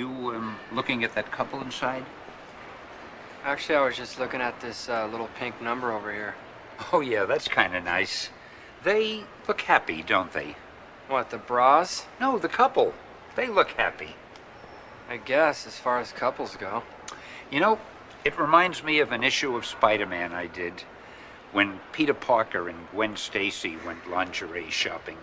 [0.00, 2.06] You um, looking at that couple inside?
[3.44, 6.36] Actually, I was just looking at this uh, little pink number over here.
[6.90, 8.30] Oh, yeah, that's kind of nice.
[8.82, 10.56] They look happy, don't they?
[11.08, 12.06] What, the bras?
[12.18, 12.94] No, the couple.
[13.36, 14.14] They look happy.
[15.10, 16.82] I guess, as far as couples go.
[17.50, 17.78] You know,
[18.24, 20.84] it reminds me of an issue of Spider Man I did
[21.52, 25.18] when Peter Parker and Gwen Stacy went lingerie shopping.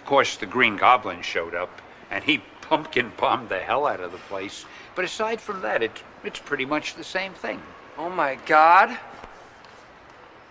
[0.00, 1.80] Of course, the Green Goblin showed up,
[2.10, 4.64] and he pumpkin bombed the hell out of the place.
[4.94, 7.60] But aside from that, it, it's pretty much the same thing.
[7.98, 8.96] Oh my god.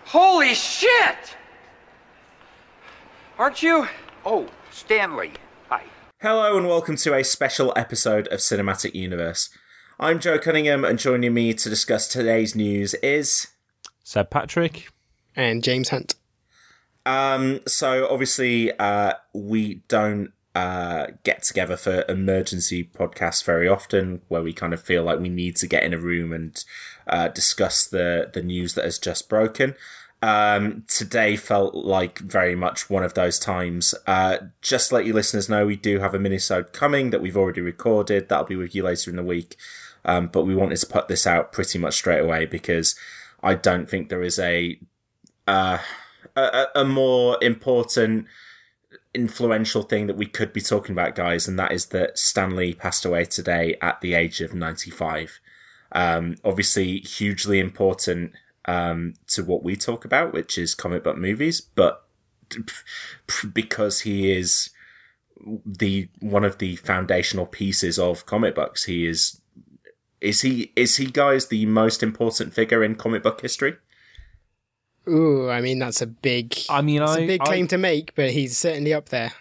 [0.04, 1.38] Holy shit!
[3.38, 3.88] Aren't you?
[4.26, 5.32] Oh, Stan Lee.
[5.70, 5.84] Hi.
[6.22, 9.50] Hello and welcome to a special episode of Cinematic Universe.
[9.98, 13.48] I'm Joe Cunningham, and joining me to discuss today's news is.
[14.04, 14.90] Seb Patrick.
[15.38, 16.16] And James Hunt.
[17.06, 24.42] Um, so obviously, uh, we don't uh, get together for emergency podcasts very often, where
[24.42, 26.64] we kind of feel like we need to get in a room and
[27.08, 29.76] uh, discuss the the news that has just broken.
[30.22, 33.96] Um, today felt like very much one of those times.
[34.06, 37.62] Uh, just let you listeners know, we do have a minisode coming that we've already
[37.62, 38.28] recorded.
[38.28, 39.56] That'll be with you later in the week.
[40.04, 42.96] Um, but we wanted to put this out pretty much straight away because
[43.42, 44.80] I don't think there is a
[45.48, 45.80] uh,
[46.36, 48.28] a, a more important,
[49.14, 52.74] influential thing that we could be talking about, guys, and that is that Stan Lee
[52.74, 55.40] passed away today at the age of 95.
[55.92, 58.34] Um, obviously, hugely important
[58.66, 62.06] um, to what we talk about, which is comic book movies, but
[63.54, 64.70] because he is
[65.66, 69.42] the one of the foundational pieces of comic books, he is
[70.22, 73.78] is he is he guys the most important figure in comic book history?
[75.10, 76.56] Ooh, I mean that's a big.
[76.70, 79.32] I mean, it's I, a big claim I, to make, but he's certainly up there.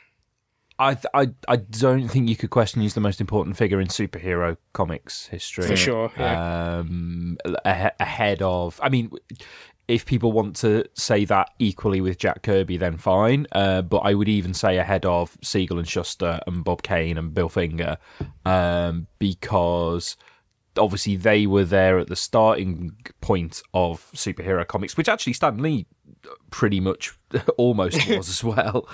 [0.81, 4.57] I, I, I don't think you could question he's the most important figure in superhero
[4.73, 6.13] comics history for sure.
[6.17, 6.79] Yeah.
[6.79, 9.11] Um, ahead of, I mean,
[9.89, 13.49] if people want to say that equally with Jack Kirby, then fine.
[13.51, 17.35] Uh, but I would even say ahead of Siegel and Shuster and Bob Kane and
[17.35, 17.99] Bill Finger,
[18.45, 20.17] um, because
[20.77, 25.87] obviously they were there at the starting point of superhero comics, which actually Stan Lee
[26.51, 27.17] pretty much
[27.57, 28.89] almost was as well.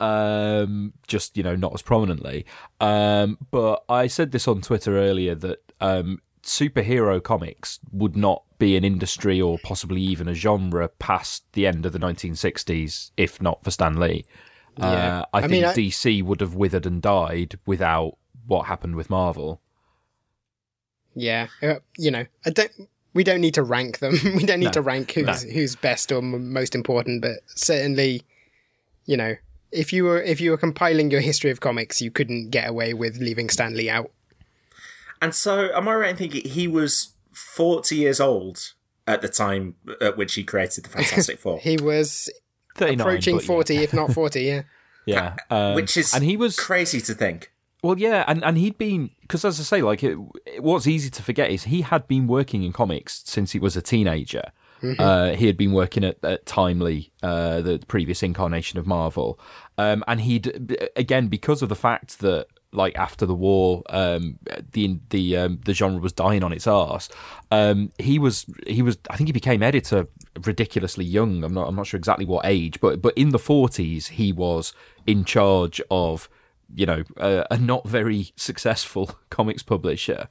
[0.00, 2.46] Um, just you know, not as prominently.
[2.80, 8.76] Um, but I said this on Twitter earlier that um, superhero comics would not be
[8.76, 13.62] an industry or possibly even a genre past the end of the 1960s, if not
[13.62, 14.24] for Stan Lee.
[14.78, 14.86] Yeah.
[14.86, 18.16] Uh, I, I think mean, I- DC would have withered and died without
[18.46, 19.60] what happened with Marvel.
[21.18, 22.70] Yeah, uh, you know, I don't.
[23.14, 24.12] We don't need to rank them.
[24.36, 25.50] we don't need No, to rank who's no.
[25.52, 28.22] who's best or m- most important, but certainly,
[29.06, 29.34] you know,
[29.72, 32.94] if you were if you were compiling your history of comics, you couldn't get away
[32.94, 34.12] with leaving Stan Lee out.
[35.20, 38.74] And so, am I right in thinking he was 40 years old
[39.06, 41.58] at the time at which he created the Fantastic Four?
[41.58, 42.30] He was
[42.76, 43.46] approaching but yeah.
[43.46, 44.42] forty, if not forty.
[44.42, 44.62] Yeah.
[45.06, 47.50] Yeah, um, which is and he was crazy to think.
[47.82, 50.16] Well, yeah, and, and he'd been because as I say, like it,
[50.60, 53.82] what's easy to forget is he had been working in comics since he was a
[53.82, 54.52] teenager.
[55.00, 59.40] Uh, he had been working at, at Timely, uh, the previous incarnation of Marvel,
[59.76, 64.38] um, and he'd again because of the fact that like after the war, um,
[64.72, 67.08] the the um, the genre was dying on its arse.
[67.50, 70.06] Um, he was he was I think he became editor
[70.44, 71.42] ridiculously young.
[71.42, 74.74] I'm not I'm not sure exactly what age, but but in the 40s he was
[75.06, 76.28] in charge of
[76.74, 80.28] you know a, a not very successful comics publisher.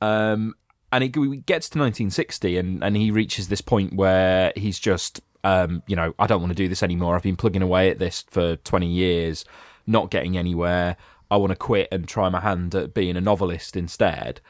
[0.00, 0.54] Um,
[0.92, 5.82] and it gets to 1960 and, and he reaches this point where he's just um,
[5.86, 7.14] you know, I don't want to do this anymore.
[7.14, 9.44] I've been plugging away at this for 20 years,
[9.86, 10.96] not getting anywhere.
[11.30, 14.40] I want to quit and try my hand at being a novelist instead.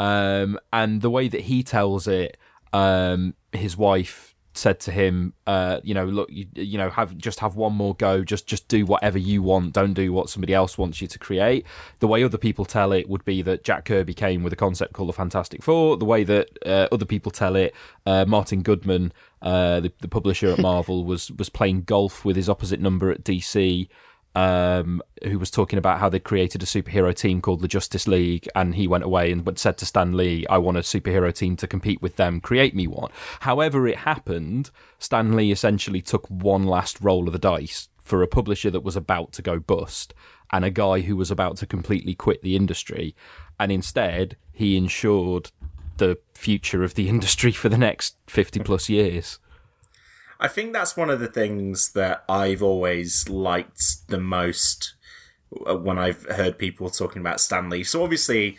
[0.00, 2.36] Um, and the way that he tells it,
[2.72, 7.40] um, his wife said to him, uh, you know, look, you, you, know, have just
[7.40, 8.24] have one more go.
[8.24, 9.72] Just just do whatever you want.
[9.72, 11.66] Don't do what somebody else wants you to create.
[12.00, 14.92] The way other people tell it would be that Jack Kirby came with a concept
[14.92, 15.96] called the Fantastic Four.
[15.96, 17.74] The way that uh, other people tell it,
[18.06, 22.48] uh, Martin Goodman, uh, the, the publisher at Marvel, was was playing golf with his
[22.48, 23.88] opposite number at DC
[24.34, 28.48] um, who was talking about how they created a superhero team called the Justice League,
[28.54, 31.66] and he went away and said to Stan Lee, "I want a superhero team to
[31.66, 32.40] compete with them.
[32.40, 33.10] Create me one."
[33.40, 34.70] However, it happened.
[34.98, 38.96] Stan Lee essentially took one last roll of the dice for a publisher that was
[38.96, 40.14] about to go bust
[40.52, 43.14] and a guy who was about to completely quit the industry,
[43.58, 45.50] and instead he ensured
[45.96, 49.40] the future of the industry for the next fifty plus years.
[50.40, 54.94] I think that's one of the things that I've always liked the most
[55.66, 57.84] uh, when I've heard people talking about Stan Lee.
[57.84, 58.56] So obviously,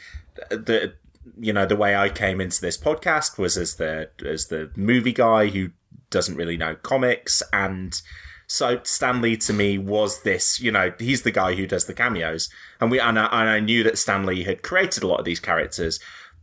[0.50, 0.94] the
[1.39, 5.12] you know the way I came into this podcast was as the as the movie
[5.12, 5.72] guy who
[6.12, 8.00] doesn't really know comics and.
[8.48, 11.94] So Stan Lee to me was this, you know, he's the guy who does the
[11.94, 12.50] cameos,
[12.81, 15.25] and we and I, and I knew that Stan Lee had created a lot of
[15.25, 16.01] these characters,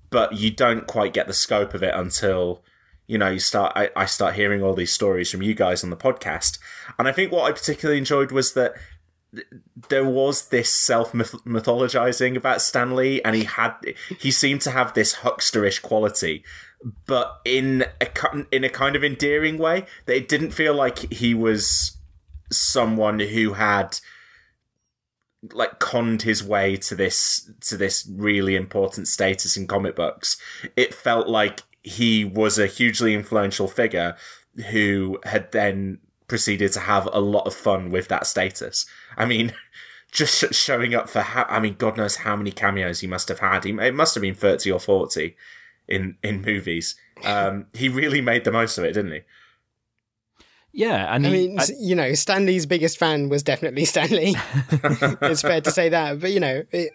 [0.09, 2.63] but you don't quite get the scope of it until
[3.09, 5.91] you know, you start I, I start hearing all these stories from you guys on
[5.91, 6.59] the podcast,
[6.99, 8.75] and I think what I particularly enjoyed was that
[9.89, 13.73] there was this self mythologizing about Stan Lee, and he had
[14.21, 16.45] he seemed to have this hucksterish quality,
[17.07, 18.09] but in a
[18.53, 21.97] in a kind of endearing way that it didn't feel like he was
[22.51, 23.99] someone who had
[25.53, 30.37] like conned his way to this to this really important status in comic books.
[30.77, 34.17] It felt like he was a hugely influential figure
[34.71, 38.87] who had then proceeded to have a lot of fun with that status.
[39.17, 39.53] I mean,
[40.13, 43.41] just showing up for how, I mean, God knows how many cameos he must have
[43.41, 43.65] had.
[43.65, 45.37] He, it must have been 30 or 40
[45.87, 46.97] in, in movies.
[47.25, 49.21] Um, he really made the most of it, didn't he?
[50.73, 54.11] Yeah, and I he, mean, I, you know, Stan Lee's biggest fan was definitely Stan
[54.11, 54.37] Lee.
[55.23, 56.93] It's fair to say that, but you know, it,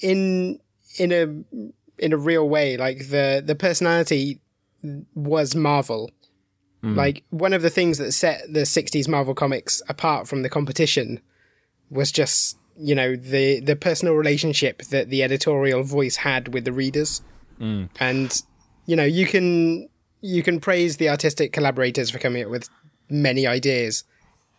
[0.00, 0.60] in
[0.98, 2.76] in a in a real way.
[2.76, 4.40] Like the the personality
[5.14, 6.10] was Marvel.
[6.82, 6.96] Mm.
[6.96, 11.20] Like one of the things that set the '60s Marvel comics apart from the competition
[11.90, 16.72] was just you know the the personal relationship that the editorial voice had with the
[16.72, 17.22] readers,
[17.60, 17.88] mm.
[18.00, 18.42] and
[18.86, 19.88] you know you can
[20.20, 22.68] you can praise the artistic collaborators for coming up with
[23.10, 24.04] many ideas,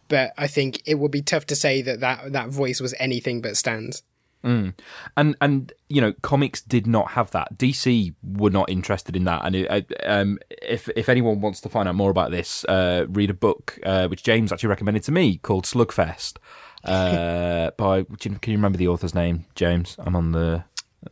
[0.08, 3.42] but I think it would be tough to say that that, that voice was anything
[3.42, 4.04] but Stan's.
[4.46, 4.76] Mm.
[5.18, 7.58] And and you know, comics did not have that.
[7.58, 9.42] DC were not interested in that.
[9.44, 13.32] And it, um, if if anyone wants to find out more about this, uh, read
[13.32, 16.38] a book uh, which James actually recommended to me called Slugfest.
[16.84, 19.96] Uh, by can you remember the author's name, James?
[19.98, 20.64] I'm on the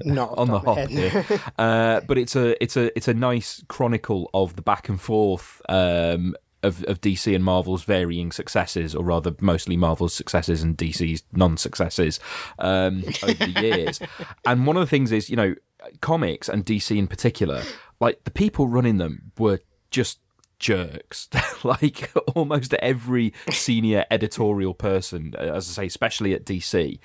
[0.01, 1.25] not on the hop here.
[1.57, 5.61] uh, but it's a it's a it's a nice chronicle of the back and forth
[5.69, 11.23] um, of, of DC and Marvel's varying successes, or rather, mostly Marvel's successes and DC's
[11.31, 12.19] non successes
[12.59, 13.99] um, over the years.
[14.45, 15.55] and one of the things is, you know,
[16.01, 17.61] comics and DC in particular,
[17.99, 19.59] like the people running them were
[19.91, 20.19] just
[20.59, 21.29] jerks.
[21.63, 26.99] like almost every senior editorial person, as I say, especially at DC,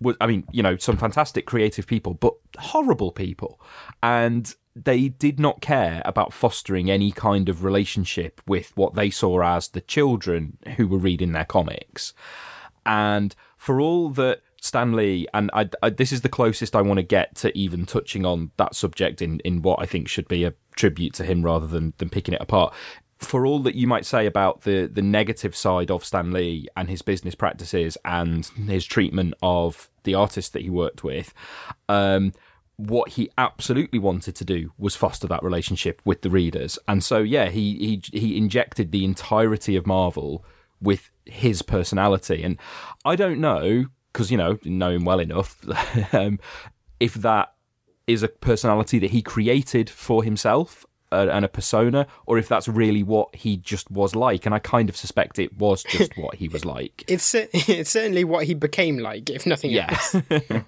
[0.00, 3.60] was, I mean, you know, some fantastic creative people, but horrible people.
[4.02, 9.42] And they did not care about fostering any kind of relationship with what they saw
[9.42, 12.12] as the children who were reading their comics.
[12.84, 16.98] And for all that Stan Lee, and I, I, this is the closest I want
[16.98, 20.44] to get to even touching on that subject in, in what I think should be
[20.44, 22.74] a tribute to him rather than, than picking it apart.
[23.18, 26.88] For all that you might say about the, the negative side of Stan Lee and
[26.88, 31.32] his business practices and his treatment of the artists that he worked with,
[31.88, 32.32] um,
[32.76, 36.78] what he absolutely wanted to do was foster that relationship with the readers.
[36.88, 40.44] And so, yeah, he he he injected the entirety of Marvel
[40.80, 42.42] with his personality.
[42.42, 42.58] And
[43.04, 45.58] I don't know because you know know him well enough
[46.14, 46.38] um,
[47.00, 47.52] if that
[48.06, 53.02] is a personality that he created for himself and a persona, or if that's really
[53.02, 54.46] what he just was like.
[54.46, 57.04] And I kind of suspect it was just what he was like.
[57.08, 59.90] It's it's certainly what he became like, if nothing yeah.
[59.90, 60.16] else.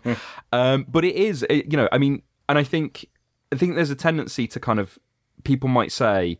[0.52, 3.06] um, but it is, you know, I mean, and I think
[3.52, 4.98] I think there's a tendency to kind of
[5.44, 6.38] people might say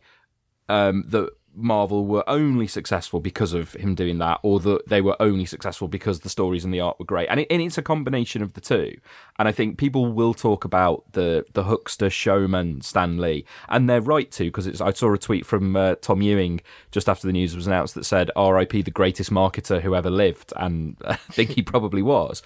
[0.69, 5.15] um, that Marvel were only successful because of him doing that, or that they were
[5.19, 7.27] only successful because the stories and the art were great.
[7.29, 8.95] And, it, and it's a combination of the two.
[9.39, 14.01] And I think people will talk about the the huckster showman Stan Lee, and they're
[14.01, 16.61] right to because I saw a tweet from uh, Tom Ewing
[16.91, 18.83] just after the news was announced that said "R.I.P.
[18.83, 22.43] the greatest marketer who ever lived," and I think he probably was.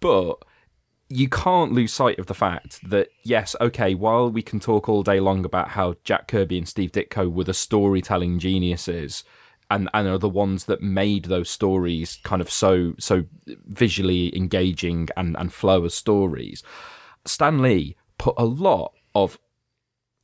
[0.00, 0.44] But
[1.08, 5.02] you can't lose sight of the fact that yes, okay, while we can talk all
[5.02, 9.24] day long about how Jack Kirby and Steve Ditko were the storytelling geniuses
[9.70, 13.24] and and are the ones that made those stories kind of so so
[13.66, 16.62] visually engaging and and flow as stories.
[17.26, 19.38] Stan Lee put a lot of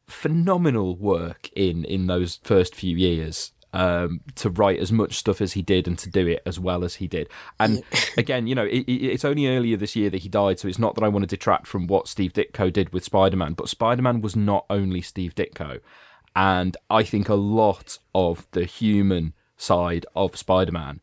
[0.07, 5.53] phenomenal work in in those first few years um, to write as much stuff as
[5.53, 7.29] he did and to do it as well as he did.
[7.59, 7.83] And
[8.17, 10.95] again, you know, it, it's only earlier this year that he died, so it's not
[10.95, 14.03] that I want to detract from what Steve Ditko did with Spider Man, but Spider
[14.03, 15.81] Man was not only Steve Ditko.
[16.35, 21.01] And I think a lot of the human side of Spider Man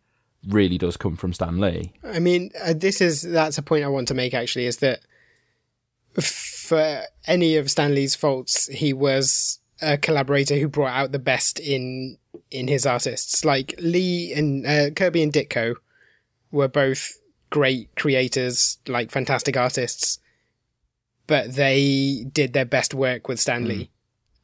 [0.47, 1.93] really does come from Stan Lee.
[2.03, 5.01] I mean, uh, this is that's a point I want to make actually is that
[6.21, 11.60] for any of Stan Lee's faults, he was a collaborator who brought out the best
[11.60, 12.17] in
[12.51, 13.46] in his artists.
[13.46, 15.75] Like Lee and uh, Kirby and Ditko
[16.51, 17.19] were both
[17.50, 20.19] great creators, like fantastic artists,
[21.27, 23.89] but they did their best work with Stan Lee.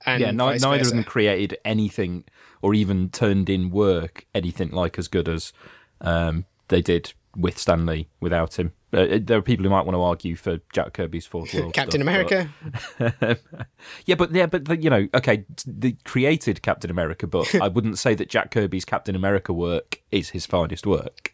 [0.05, 0.81] And yeah, neither versa.
[0.81, 2.25] of them created anything
[2.61, 5.53] or even turned in work anything like as good as
[6.01, 8.73] um, they did with Stan Lee without him.
[8.93, 12.01] Uh, there are people who might want to argue for Jack Kirby's Fourth World Captain
[12.01, 12.49] stuff,
[12.99, 13.39] but- America.
[14.05, 17.97] yeah, but yeah, but, but you know, okay, they created Captain America, but I wouldn't
[17.97, 21.31] say that Jack Kirby's Captain America work is his finest work.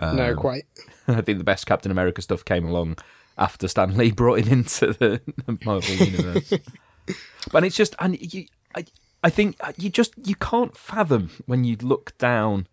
[0.00, 0.64] no, quite.
[1.08, 2.96] I think the best Captain America stuff came along
[3.38, 6.52] after Stan Lee brought him into the, the Marvel universe.
[7.52, 8.86] but it's just, and you, I,
[9.22, 12.66] I think you just you can't fathom when you look down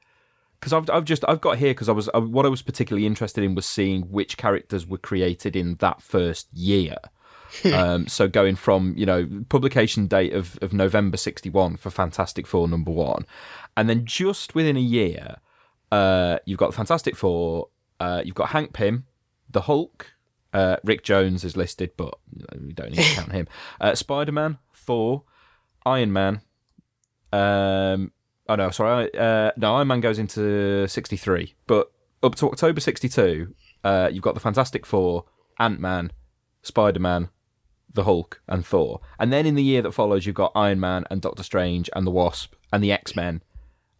[0.63, 3.05] because I've I've just I've got here because I was I, what I was particularly
[3.05, 6.95] interested in was seeing which characters were created in that first year.
[7.73, 12.47] um, so going from you know publication date of, of November sixty one for Fantastic
[12.47, 13.25] Four number one,
[13.75, 15.35] and then just within a year,
[15.91, 17.67] uh, you've got Fantastic Four,
[17.99, 19.05] uh, you've got Hank Pym,
[19.49, 20.13] the Hulk,
[20.53, 22.13] uh, Rick Jones is listed, but
[22.57, 23.49] we don't need to count him.
[23.81, 25.23] Uh, Spider Man, Thor,
[25.85, 26.41] Iron Man.
[27.33, 28.13] Um,
[28.53, 31.91] oh no, sorry, uh, no, Iron Man goes into sixty three, but
[32.21, 35.25] up to October sixty two, uh, you've got the Fantastic Four,
[35.59, 36.11] Ant Man,
[36.61, 37.29] Spider Man,
[37.91, 41.03] the Hulk, and Thor, and then in the year that follows, you've got Iron Man
[41.09, 43.41] and Doctor Strange and the Wasp and the X Men,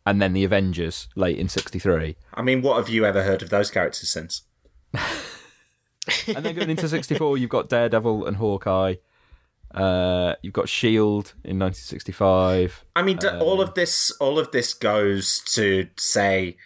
[0.06, 2.16] and then the Avengers late in sixty three.
[2.34, 4.44] I mean, what have you ever heard of those characters since?
[6.28, 8.96] and then going into 64 you've got daredevil and hawkeye
[9.74, 14.74] uh, you've got shield in 1965 I mean, d all of this, all of this
[14.74, 16.58] goes to say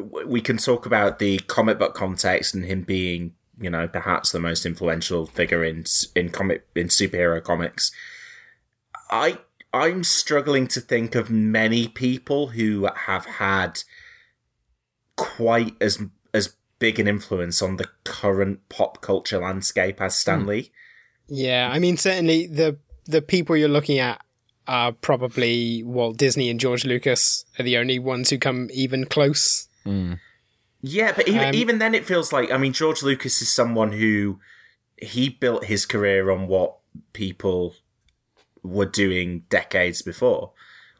[0.00, 4.40] we can talk about the comic book context and him being, you know, perhaps the
[4.40, 5.84] most influential figure in
[6.14, 7.92] in comic in superhero comics.
[9.10, 9.38] I
[9.72, 13.82] I'm struggling to think of many people who have had
[15.16, 20.70] quite as as big an influence on the current pop culture landscape as Stan Lee.
[21.28, 24.20] Yeah, I mean, certainly the the people you're looking at
[24.66, 29.68] are probably Walt Disney and George Lucas are the only ones who come even close.
[30.80, 33.92] Yeah, but even Um, even then, it feels like I mean George Lucas is someone
[33.92, 34.38] who
[34.96, 36.76] he built his career on what
[37.12, 37.74] people
[38.62, 40.52] were doing decades before,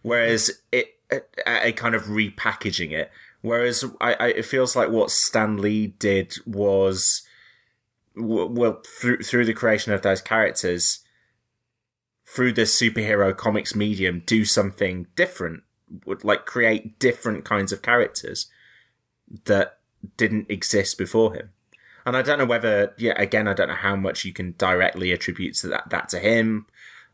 [0.02, 1.20] whereas it a,
[1.68, 3.10] a kind of repackaging it.
[3.40, 7.23] Whereas I, I it feels like what Stan Lee did was w-
[8.16, 11.00] well through through the creation of those characters
[12.26, 15.62] through the superhero comics medium do something different
[16.06, 18.46] would like create different kinds of characters
[19.44, 19.78] that
[20.16, 21.50] didn't exist before him.
[22.06, 25.12] And I don't know whether, yeah, again, I don't know how much you can directly
[25.12, 26.66] attribute to that, that to him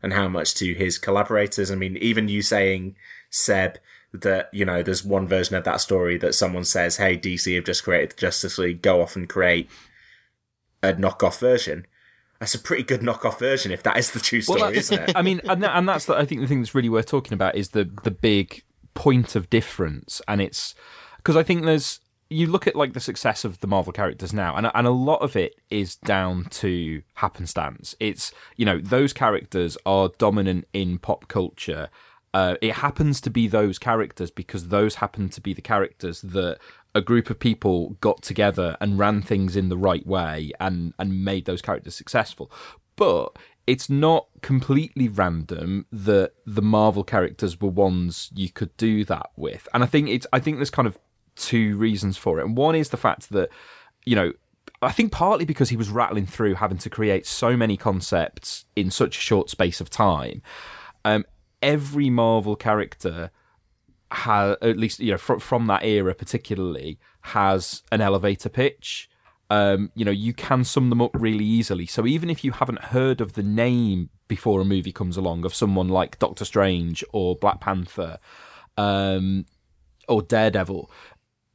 [0.03, 1.71] and how much to his collaborators.
[1.71, 2.95] I mean, even you saying,
[3.29, 3.77] Seb,
[4.13, 7.63] that, you know, there's one version of that story that someone says, hey, DC have
[7.63, 9.69] just created the Justice League, go off and create
[10.83, 11.85] a knockoff version.
[12.39, 15.11] That's a pretty good knockoff version if that is the true story, that's- isn't it?
[15.15, 17.33] I mean, and, that, and that's the, I think the thing that's really worth talking
[17.33, 20.73] about is the the big point of difference, and it's
[21.17, 24.55] because I think there's you look at like the success of the Marvel characters now,
[24.55, 27.93] and and a lot of it is down to happenstance.
[27.99, 31.89] It's you know those characters are dominant in pop culture.
[32.33, 36.59] Uh, it happens to be those characters because those happen to be the characters that
[36.93, 41.23] a group of people got together and ran things in the right way and and
[41.23, 42.51] made those characters successful.
[42.95, 49.29] But it's not completely random that the Marvel characters were ones you could do that
[49.35, 49.67] with.
[49.73, 50.97] And I think it's I think there's kind of
[51.35, 52.45] two reasons for it.
[52.45, 53.49] And one is the fact that,
[54.05, 54.33] you know,
[54.81, 58.89] I think partly because he was rattling through having to create so many concepts in
[58.91, 60.41] such a short space of time.
[61.05, 61.25] Um,
[61.61, 63.31] every Marvel character
[64.11, 69.09] has, at least you know, from, from that era particularly, has an elevator pitch.
[69.49, 71.85] Um, you know, you can sum them up really easily.
[71.85, 75.53] So even if you haven't heard of the name before a movie comes along of
[75.53, 78.17] someone like Doctor Strange or Black Panther
[78.77, 79.45] um,
[80.07, 80.89] or Daredevil,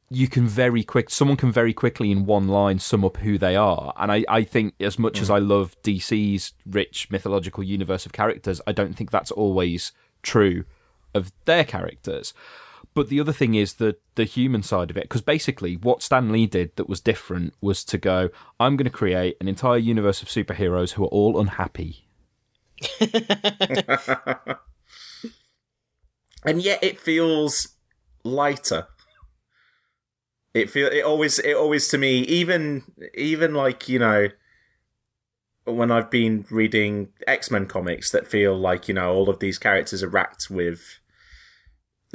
[0.09, 3.55] you can very quick someone can very quickly in one line sum up who they
[3.55, 5.21] are and i, I think as much mm.
[5.21, 10.63] as i love dc's rich mythological universe of characters i don't think that's always true
[11.17, 12.33] of their characters.
[12.93, 16.31] But the other thing is the the human side of it because basically what stan
[16.31, 20.23] lee did that was different was to go i'm going to create an entire universe
[20.23, 22.07] of superheroes who are all unhappy.
[26.47, 27.75] And yet it feels
[28.23, 28.87] lighter.
[30.53, 32.83] It feel it always it always to me even
[33.13, 34.29] even like you know
[35.65, 39.59] when I've been reading X Men comics that feel like you know all of these
[39.59, 40.99] characters are racked with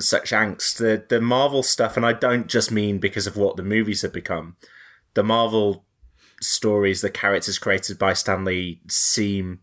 [0.00, 0.78] such angst.
[0.78, 4.12] The the Marvel stuff, and I don't just mean because of what the movies have
[4.12, 4.56] become.
[5.14, 5.84] The Marvel
[6.40, 9.60] stories, the characters created by Stan Lee seem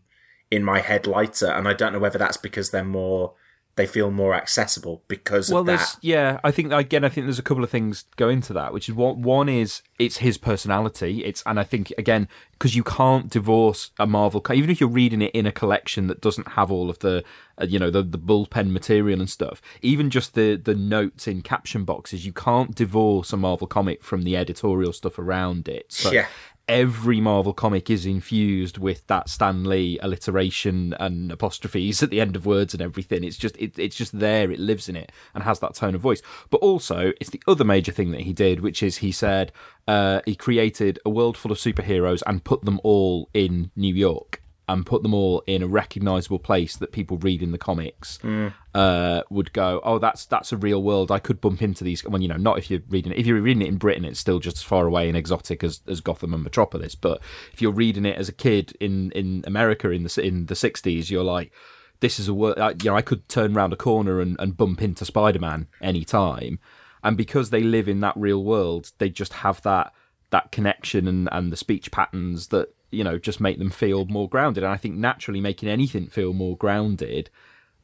[0.50, 3.34] in my head lighter, and I don't know whether that's because they're more
[3.76, 5.98] they feel more accessible because well, of there's, that.
[6.02, 8.88] Yeah, I think again, I think there's a couple of things go into that, which
[8.88, 11.24] is what One is it's his personality.
[11.24, 15.22] It's and I think again because you can't divorce a Marvel, even if you're reading
[15.22, 17.24] it in a collection that doesn't have all of the,
[17.56, 19.62] uh, you know, the the bullpen material and stuff.
[19.82, 24.22] Even just the the notes in caption boxes, you can't divorce a Marvel comic from
[24.22, 25.92] the editorial stuff around it.
[25.92, 26.26] So yeah
[26.68, 32.36] every Marvel comic is infused with that Stan Lee alliteration and apostrophes at the end
[32.36, 33.24] of words and everything.
[33.24, 34.50] It's just it, it's just there.
[34.50, 36.22] It lives in it and has that tone of voice.
[36.50, 39.52] But also, it's the other major thing that he did, which is he said
[39.88, 44.42] uh, he created a world full of superheroes and put them all in New York
[44.70, 48.54] and put them all in a recognizable place that people read in the comics mm.
[48.72, 51.10] uh, would go, oh, that's that's a real world.
[51.10, 52.04] I could bump into these.
[52.04, 53.18] Well, you know, not if you're reading it.
[53.18, 55.80] If you're reading it in Britain, it's still just as far away and exotic as,
[55.88, 56.94] as Gotham and Metropolis.
[56.94, 57.20] But
[57.52, 61.10] if you're reading it as a kid in, in America in the in the '60s,
[61.10, 61.52] you're like,
[61.98, 62.58] this is a world.
[62.84, 66.04] You know, I could turn around a corner and, and bump into Spider Man any
[66.04, 66.60] time.
[67.02, 69.92] And because they live in that real world, they just have that
[70.30, 74.28] that connection and, and the speech patterns that you know just make them feel more
[74.28, 74.64] grounded.
[74.64, 77.30] And i think naturally making anything feel more grounded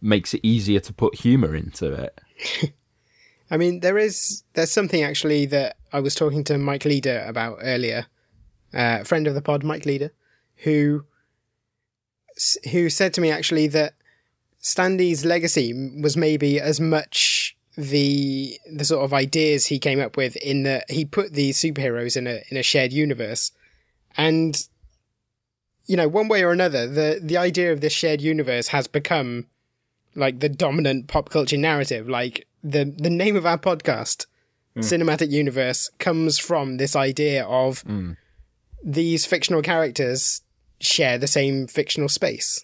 [0.00, 2.20] makes it easier to put humor into it.
[3.50, 7.58] I mean there is there's something actually that i was talking to mike leader about
[7.62, 8.06] earlier
[8.74, 10.12] uh, friend of the pod mike leader
[10.56, 11.04] who
[12.72, 13.94] who said to me actually that
[14.60, 20.16] Stan Lee's legacy was maybe as much the the sort of ideas he came up
[20.16, 23.52] with in that he put these superheroes in a in a shared universe.
[24.16, 24.60] And
[25.86, 29.46] you know, one way or another, the the idea of this shared universe has become
[30.14, 32.08] like the dominant pop culture narrative.
[32.08, 34.26] Like the the name of our podcast,
[34.76, 34.82] mm.
[34.82, 38.16] Cinematic Universe, comes from this idea of mm.
[38.82, 40.42] these fictional characters
[40.80, 42.62] share the same fictional space.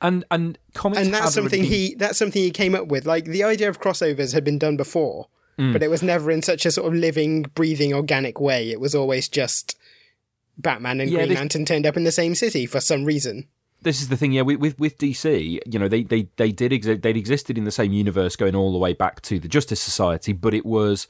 [0.00, 1.70] And and comics and that's something been...
[1.70, 3.06] he that's something he came up with.
[3.06, 5.72] Like the idea of crossovers had been done before, mm.
[5.72, 8.70] but it was never in such a sort of living, breathing, organic way.
[8.70, 9.78] It was always just
[10.60, 11.38] Batman and yeah, Green this...
[11.38, 13.48] Lantern turned up in the same city for some reason.
[13.82, 14.42] This is the thing, yeah.
[14.42, 17.02] With with, with DC, you know, they they they did exist.
[17.02, 20.32] They'd existed in the same universe going all the way back to the Justice Society,
[20.32, 21.08] but it was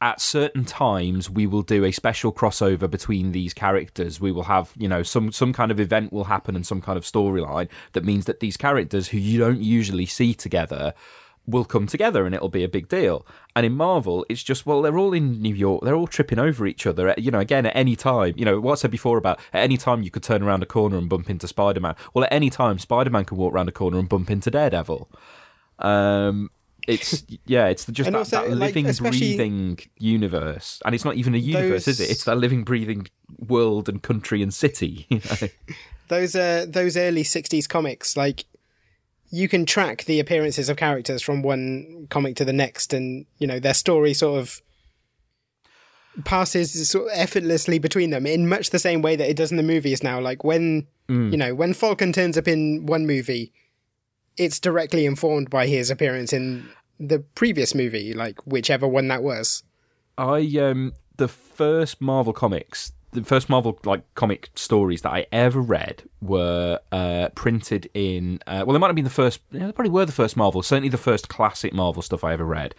[0.00, 4.72] at certain times we will do a special crossover between these characters we will have
[4.76, 8.04] you know some some kind of event will happen and some kind of storyline that
[8.04, 10.94] means that these characters who you don't usually see together
[11.48, 13.26] will come together and it'll be a big deal.
[13.56, 16.66] And in Marvel, it's just well, they're all in New York, they're all tripping over
[16.66, 17.14] each other.
[17.16, 18.34] You know, again at any time.
[18.36, 20.66] You know what I said before about at any time you could turn around a
[20.66, 21.96] corner and bump into Spider Man.
[22.14, 25.10] Well, at any time Spider Man can walk around a corner and bump into Daredevil.
[25.78, 26.50] Um,
[26.86, 31.34] it's yeah, it's just that, also, that, living, like, breathing universe, and it's not even
[31.34, 32.00] a universe, those...
[32.00, 32.10] is it?
[32.10, 33.06] It's that living, breathing
[33.38, 35.06] world and country and city.
[35.10, 35.48] You know?
[36.08, 38.44] those uh, those early '60s comics, like
[39.30, 43.46] you can track the appearances of characters from one comic to the next, and you
[43.46, 44.62] know their story sort of
[46.24, 49.56] passes sort of effortlessly between them in much the same way that it does in
[49.56, 50.20] the movies now.
[50.20, 51.30] Like when mm.
[51.30, 53.52] you know when Falcon turns up in one movie,
[54.36, 59.62] it's directly informed by his appearance in the previous movie, like whichever one that was.
[60.16, 65.60] I um the first Marvel comics the first Marvel like comic stories that I ever
[65.60, 68.40] read were uh, printed in.
[68.46, 69.40] Uh, well, they might have been the first.
[69.50, 70.62] Yeah, they probably were the first Marvel.
[70.62, 72.74] Certainly, the first classic Marvel stuff I ever read.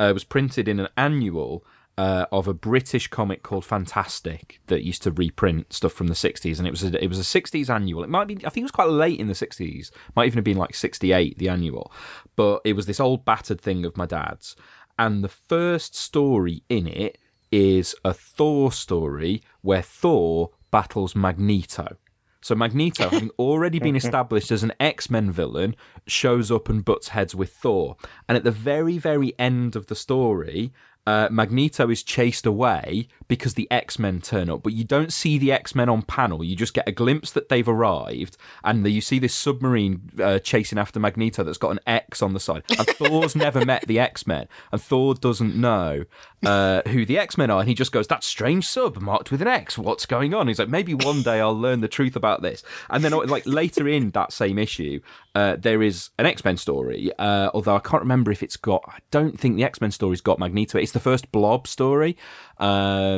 [0.00, 1.64] Uh, was printed in an annual.
[1.96, 6.58] Uh, of a British comic called Fantastic that used to reprint stuff from the '60s,
[6.58, 8.02] and it was a, it was a '60s annual.
[8.02, 9.92] It might be, I think it was quite late in the '60s.
[10.16, 11.92] Might even have been like '68, the annual.
[12.34, 14.56] But it was this old battered thing of my dad's,
[14.98, 17.16] and the first story in it
[17.54, 21.96] is a Thor story where Thor battles Magneto.
[22.40, 27.08] So Magneto, having already been established as an X Men villain, shows up and butts
[27.08, 27.96] heads with Thor.
[28.28, 30.72] And at the very, very end of the story,
[31.06, 35.38] uh, Magneto is chased away because the X Men turn up, but you don't see
[35.38, 36.44] the X Men on panel.
[36.44, 40.78] You just get a glimpse that they've arrived, and you see this submarine uh, chasing
[40.78, 42.64] after Magneto that's got an X on the side.
[42.78, 46.04] And Thor's never met the X Men, and Thor doesn't know
[46.44, 49.42] uh, who the X Men are, and he just goes, "That strange sub marked with
[49.42, 49.78] an X.
[49.78, 53.04] What's going on?" He's like, "Maybe one day I'll learn the truth about this." And
[53.04, 55.00] then, like later in that same issue,
[55.34, 57.10] uh, there is an X Men story.
[57.18, 58.84] Uh, although I can't remember if it's got.
[58.86, 60.78] I don't think the X Men story's got Magneto.
[60.78, 62.16] It's the first Blob story.
[62.58, 63.13] Um,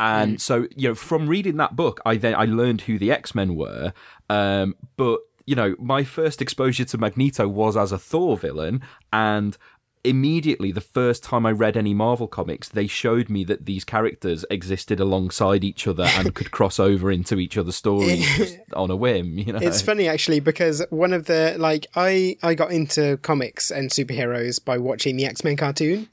[0.00, 3.34] and so, you know, from reading that book, I then I learned who the X
[3.34, 3.92] Men were.
[4.28, 9.56] Um, but you know, my first exposure to Magneto was as a Thor villain, and
[10.04, 14.44] immediately the first time I read any Marvel comics, they showed me that these characters
[14.50, 18.96] existed alongside each other and could cross over into each other's stories just on a
[18.96, 19.38] whim.
[19.38, 23.70] You know, It's funny actually because one of the like I I got into comics
[23.70, 26.08] and superheroes by watching the X Men cartoon,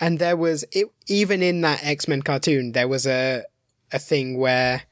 [0.00, 3.44] and there was it even in that X Men cartoon there was a
[3.92, 4.82] a thing where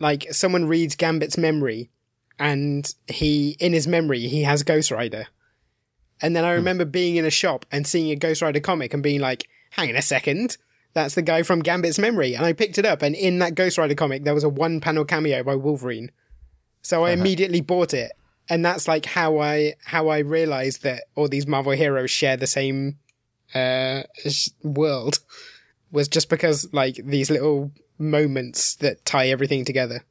[0.00, 1.90] like someone reads Gambit's memory,
[2.38, 5.26] and he in his memory he has Ghost Rider,
[6.20, 6.56] and then I hmm.
[6.56, 9.90] remember being in a shop and seeing a Ghost Rider comic and being like, hang
[9.90, 10.56] on a second.
[10.92, 12.34] That's the guy from Gambit's memory.
[12.34, 14.80] And I picked it up, and in that Ghost Rider comic, there was a one
[14.80, 16.10] panel cameo by Wolverine.
[16.82, 17.20] So I uh-huh.
[17.20, 18.10] immediately bought it.
[18.48, 22.48] And that's like how I how I realized that all these Marvel heroes share the
[22.48, 22.98] same
[23.54, 24.02] uh
[24.62, 25.18] world
[25.90, 30.04] was just because like these little moments that tie everything together.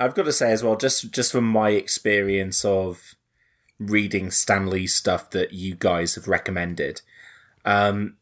[0.00, 3.14] I've got to say as well, just just from my experience of
[3.78, 7.02] reading Stan Lee stuff that you guys have recommended,
[7.66, 8.16] um,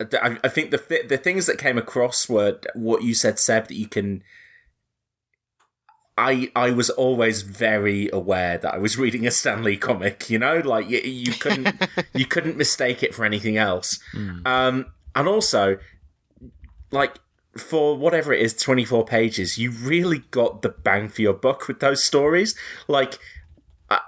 [0.00, 3.68] I, I think the th- the things that came across were what you said, Seb,
[3.68, 4.22] that you can.
[6.18, 10.28] I I was always very aware that I was reading a Stan Lee comic.
[10.28, 11.76] You know, like you, you couldn't
[12.14, 13.98] you couldn't mistake it for anything else.
[14.46, 15.78] Um, and also,
[16.90, 17.18] like
[17.56, 21.80] for whatever it is, 24 pages, you really got the bang for your buck with
[21.80, 22.54] those stories.
[22.86, 23.18] Like,
[23.88, 24.00] I,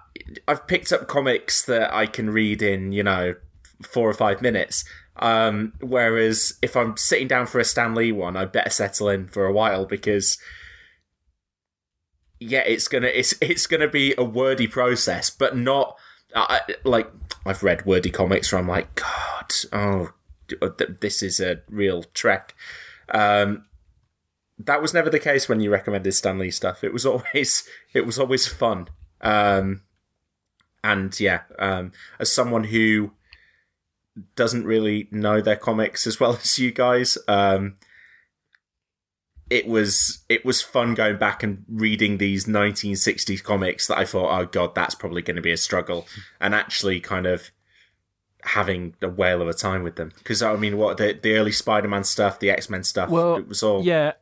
[0.46, 3.34] I've picked up comics that I can read in, you know,
[3.82, 4.84] four or five minutes.
[5.16, 9.26] Um, whereas if I'm sitting down for a Stan Lee one, I better settle in
[9.26, 10.38] for a while because,
[12.42, 15.96] yeah, it's gonna it's it's gonna be a wordy process, but not
[16.84, 17.10] like
[17.44, 20.12] I've read wordy comics where I'm like, God, oh,
[21.00, 22.54] this is a real trek.
[23.10, 23.64] Um,
[24.58, 26.84] that was never the case when you recommended Stan Lee stuff.
[26.84, 28.88] It was always it was always fun.
[29.20, 29.82] Um,
[30.84, 33.12] and yeah, um, as someone who
[34.36, 37.76] doesn't really know their comics as well as you guys, um,
[39.52, 44.40] it was it was fun going back and reading these 1960s comics that I thought,
[44.40, 46.06] oh god, that's probably going to be a struggle,
[46.40, 47.50] and actually kind of
[48.44, 50.10] having a whale of a time with them.
[50.16, 53.62] Because I mean, what the the early Spider-Man stuff, the X-Men stuff, Well, it was
[53.62, 54.12] all yeah.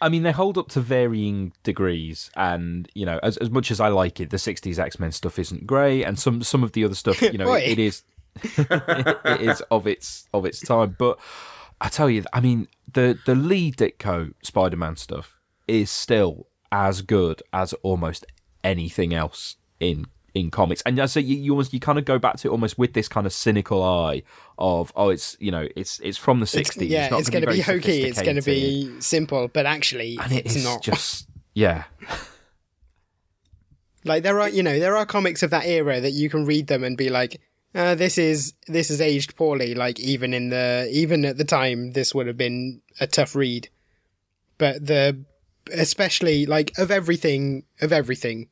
[0.00, 3.80] I mean, they hold up to varying degrees, and you know, as as much as
[3.80, 6.84] I like it, the '60s X Men stuff isn't great, and some some of the
[6.84, 7.60] other stuff, you know, Boy.
[7.60, 8.02] it is
[8.42, 10.96] it is of its of its time.
[10.98, 11.18] But
[11.80, 17.02] I tell you, I mean, the the Lee Ditko Spider Man stuff is still as
[17.02, 18.26] good as almost
[18.64, 20.82] anything else in in comics.
[20.82, 23.08] And so you you, almost, you kind of go back to it almost with this
[23.08, 24.22] kind of cynical eye
[24.58, 26.88] of oh, it's you know, it's it's from the '60s.
[26.88, 28.02] yeah, not it's going to be hokey.
[28.02, 30.82] It's going to be simple, but actually, and it it's is not.
[30.82, 31.84] just yeah.
[34.04, 36.68] Like there are, you know, there are comics of that era that you can read
[36.68, 37.40] them and be like,
[37.74, 41.92] uh, "This is this is aged poorly." Like even in the even at the time,
[41.92, 43.68] this would have been a tough read.
[44.58, 45.24] But the
[45.72, 48.48] especially like of everything of everything,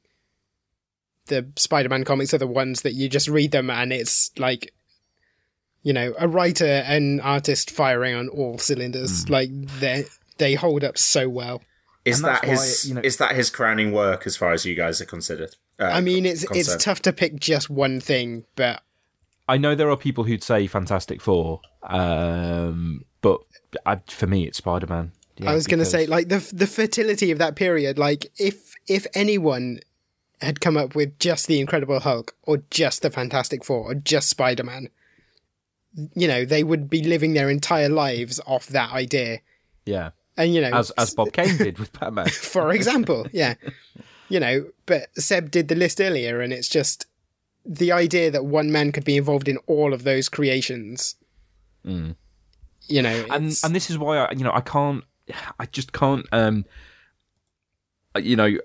[1.27, 4.73] the Spider-Man comics are the ones that you just read them and it's like,
[5.83, 9.29] you know, a writer and artist firing on all cylinders.
[9.29, 9.51] Like
[9.81, 10.05] they
[10.39, 11.63] they hold up so well.
[12.05, 14.65] Is that that's why, his you know- is that his crowning work as far as
[14.65, 15.57] you guys are considered?
[15.79, 18.83] Uh, I mean, it's it's tough to pick just one thing, but
[19.49, 23.41] I know there are people who'd say Fantastic Four, um, but
[23.85, 25.13] I, for me, it's Spider Man.
[25.47, 27.99] I was going to say, like the the fertility of that period.
[27.99, 29.81] Like if if anyone
[30.41, 34.29] had come up with just the Incredible Hulk, or just the Fantastic Four, or just
[34.29, 34.89] Spider Man,
[36.15, 39.41] you know, they would be living their entire lives off that idea.
[39.85, 42.29] yeah, And you know, as as Bob Kane did with Batman.
[42.31, 43.55] for example, yeah,
[44.29, 44.67] you know.
[44.87, 47.07] But Seb did the list earlier, and it's just
[47.69, 51.17] the idea that one man could be involved in all of those creations.
[52.89, 55.03] You know, and it's- and this is why I you know I can't
[55.59, 56.65] I just can't um
[58.17, 58.57] you know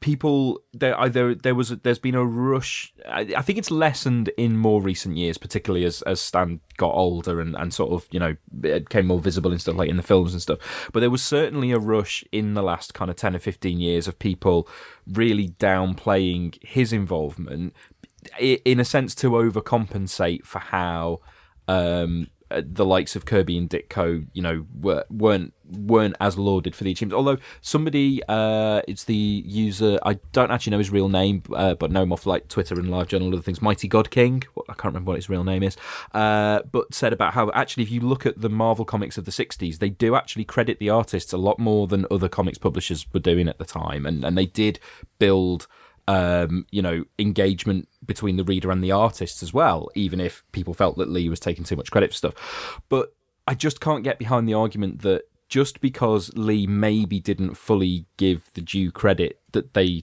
[0.00, 2.92] people there either there was a, there's been a rush.
[3.08, 7.40] I, I think it's lessened in more recent years particularly as as Stan got older
[7.40, 10.02] and and sort of you know it became more visible and stuff like in the
[10.02, 10.58] films and stuff.
[10.92, 14.06] But there was certainly a rush in the last kind of 10 or 15 years
[14.08, 14.68] of people
[15.06, 17.97] really downplaying his involvement i-
[18.38, 21.20] in a sense to overcompensate for how
[21.66, 26.74] um, uh, the likes of Kirby and Ditko, you know, were, weren't weren't as lauded
[26.74, 27.14] for the achievements.
[27.14, 31.90] Although somebody, uh, it's the user, I don't actually know his real name, uh, but
[31.90, 33.60] know him off like Twitter and Live Journal and other things.
[33.60, 35.76] Mighty God King, I can't remember what his real name is,
[36.14, 39.30] uh, but said about how actually, if you look at the Marvel comics of the
[39.30, 43.20] '60s, they do actually credit the artists a lot more than other comics publishers were
[43.20, 44.80] doing at the time, and and they did
[45.18, 45.66] build
[46.08, 50.72] um, you know, engagement between the reader and the artist as well, even if people
[50.72, 52.80] felt that Lee was taking too much credit for stuff.
[52.88, 53.14] But
[53.46, 58.50] I just can't get behind the argument that just because Lee maybe didn't fully give
[58.54, 60.02] the due credit that they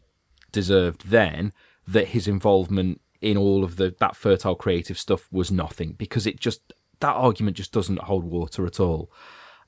[0.51, 1.51] deserved then,
[1.87, 6.39] that his involvement in all of the that fertile creative stuff was nothing because it
[6.39, 9.11] just that argument just doesn't hold water at all.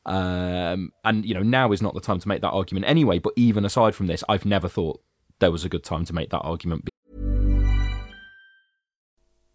[0.05, 3.17] Um, and you know now is not the time to make that argument anyway.
[3.17, 5.01] But even aside from this, I've never thought
[5.39, 6.89] there was a good time to make that argument.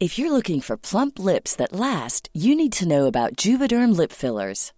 [0.00, 4.10] If you're looking for plump lips that last, you need to know about Juvederm lip
[4.10, 4.72] fillers.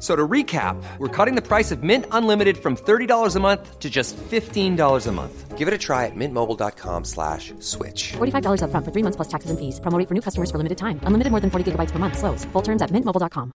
[0.00, 3.78] F- So to recap, we're cutting the price of Mint Unlimited from $30 a month
[3.80, 5.58] to just $15 a month.
[5.58, 8.12] Give it a try at mintmobile.com slash switch.
[8.16, 9.78] $45 upfront for three months plus taxes and fees.
[9.78, 10.98] Promo rate for new customers for limited time.
[11.04, 12.16] Unlimited more than 40 gigabytes per month.
[12.16, 12.46] Slows.
[12.52, 13.52] Full terms at mintmobile.com.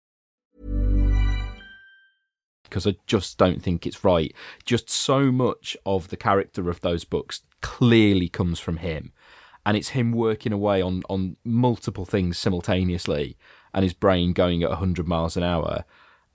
[2.64, 4.34] because I just don't think it's right.
[4.66, 9.14] Just so much of the character of those books clearly comes from him,
[9.66, 13.38] and it's him working away on on multiple things simultaneously,
[13.74, 15.86] and his brain going at hundred miles an hour.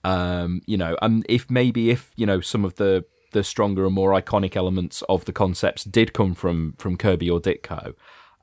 [0.03, 3.95] Um, you know, and if maybe if you know some of the the stronger and
[3.95, 7.95] more iconic elements of the concepts did come from from Kirby or Ditko,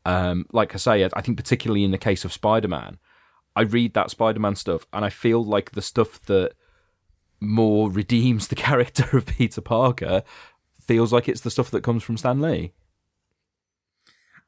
[0.05, 2.99] um, like I say, I think particularly in the case of Spider Man,
[3.55, 6.53] I read that Spider Man stuff and I feel like the stuff that
[7.39, 10.23] more redeems the character of Peter Parker
[10.79, 12.73] feels like it's the stuff that comes from Stan Lee.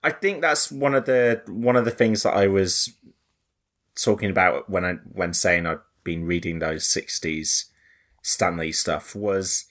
[0.01, 2.93] I think that's one of the one of the things that I was
[3.95, 7.65] talking about when I when saying I'd been reading those sixties
[8.21, 9.65] Stan Lee stuff was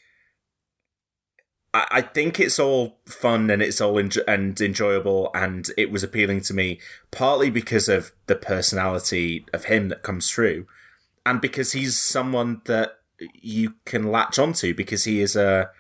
[1.74, 6.40] I, think it's all fun and it's all enjo- and enjoyable, and it was appealing
[6.42, 10.66] to me partly because of the personality of him that comes through,
[11.27, 12.92] and because he's someone that
[13.35, 15.70] you can latch onto because he is a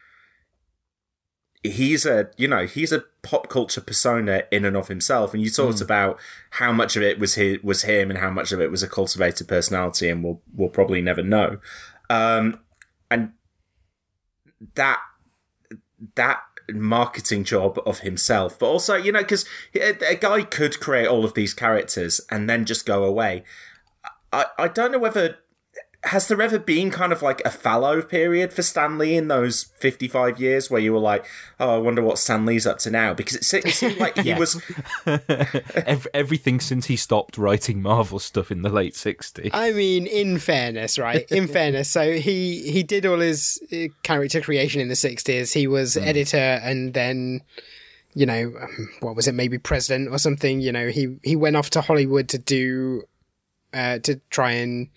[1.62, 5.34] he's a you know he's a pop culture persona in and of himself.
[5.34, 5.82] And you talked Mm.
[5.82, 6.18] about
[6.50, 8.88] how much of it was his, was him and how much of it was a
[8.88, 11.58] cultivated personality and we'll we'll probably never know.
[12.10, 12.60] Um
[13.10, 13.32] and
[14.74, 15.00] that
[16.14, 21.06] that marketing job of himself but also you know because a, a guy could create
[21.06, 23.42] all of these characters and then just go away.
[24.32, 25.38] I i don't know whether
[26.04, 29.64] has there ever been kind of like a fallow period for Stan Lee in those
[29.64, 31.26] 55 years where you were like,
[31.58, 33.14] oh, I wonder what Stan Lee's up to now?
[33.14, 34.62] Because it, se- it seemed like he was.
[36.14, 39.50] Everything since he stopped writing Marvel stuff in the late 60s.
[39.52, 41.28] I mean, in fairness, right?
[41.32, 45.52] In fairness, so he he did all his uh, character creation in the sixties.
[45.52, 47.42] He was editor, and then,
[48.14, 49.32] you know, um, what was it?
[49.32, 50.60] Maybe president or something.
[50.60, 53.02] You know, he he went off to Hollywood to do,
[53.74, 54.88] uh, to try and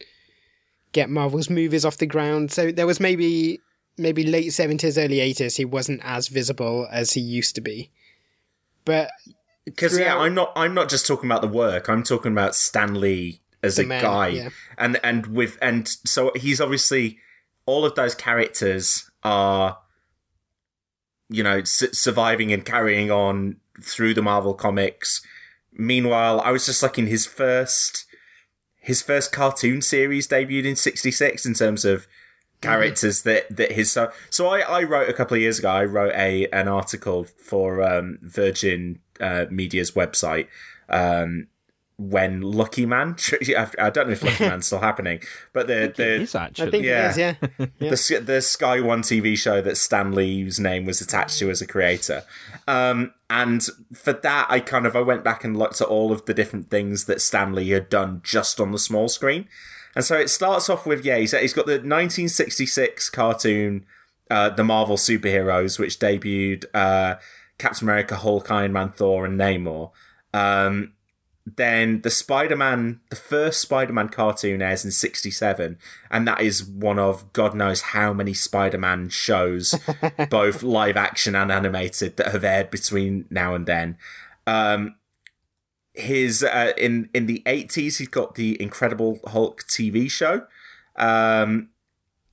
[0.91, 2.51] get Marvel's movies off the ground.
[2.51, 3.59] So there was maybe
[3.97, 5.57] maybe late seventies, early eighties.
[5.57, 7.91] He wasn't as visible as he used to be,
[8.85, 9.11] but
[9.65, 10.51] Because yeah, I'm not.
[10.55, 11.87] I'm not just talking about the work.
[11.87, 14.49] I'm talking about Stan Lee as The a man, guy, yeah.
[14.77, 17.19] and and with and so he's obviously
[17.67, 19.77] all of those characters are,
[21.29, 25.21] you know, su- surviving and carrying on through the Marvel comics.
[25.71, 28.05] Meanwhile, I was just like in his first,
[28.81, 32.07] his first cartoon series debuted in '66 in terms of
[32.61, 35.85] characters that that his so so I, I wrote a couple of years ago I
[35.85, 40.47] wrote a an article for um, Virgin uh, Media's website
[40.89, 41.47] um,
[41.97, 43.15] when Lucky Man
[43.79, 45.21] I don't know if Lucky Man's still happening
[45.53, 46.67] but the the It is actually.
[46.67, 47.05] I think Yeah.
[47.05, 47.17] it is.
[47.17, 47.35] Yeah,
[47.79, 47.89] yeah.
[47.89, 51.67] the the Sky One TV show that Stan Lee's name was attached to as a
[51.67, 52.23] creator.
[52.67, 56.25] Um, and for that, I kind of I went back and looked at all of
[56.25, 59.47] the different things that Stan Lee had done just on the small screen.
[59.95, 63.85] And so it starts off with yeah, he's, he's got the 1966 cartoon,
[64.29, 67.15] uh, the Marvel superheroes, which debuted uh,
[67.57, 69.91] Captain America, Hulk, Iron Man, Thor, and Namor.
[70.33, 70.93] Um,
[71.45, 75.77] then the Spider-Man, the first Spider-Man cartoon airs in 67,
[76.09, 79.75] and that is one of God knows how many Spider-Man shows,
[80.29, 83.97] both live action and animated, that have aired between now and then.
[84.45, 84.95] Um,
[85.93, 90.45] his uh, in in the 80s, he's got the Incredible Hulk TV show.
[90.95, 91.69] Um,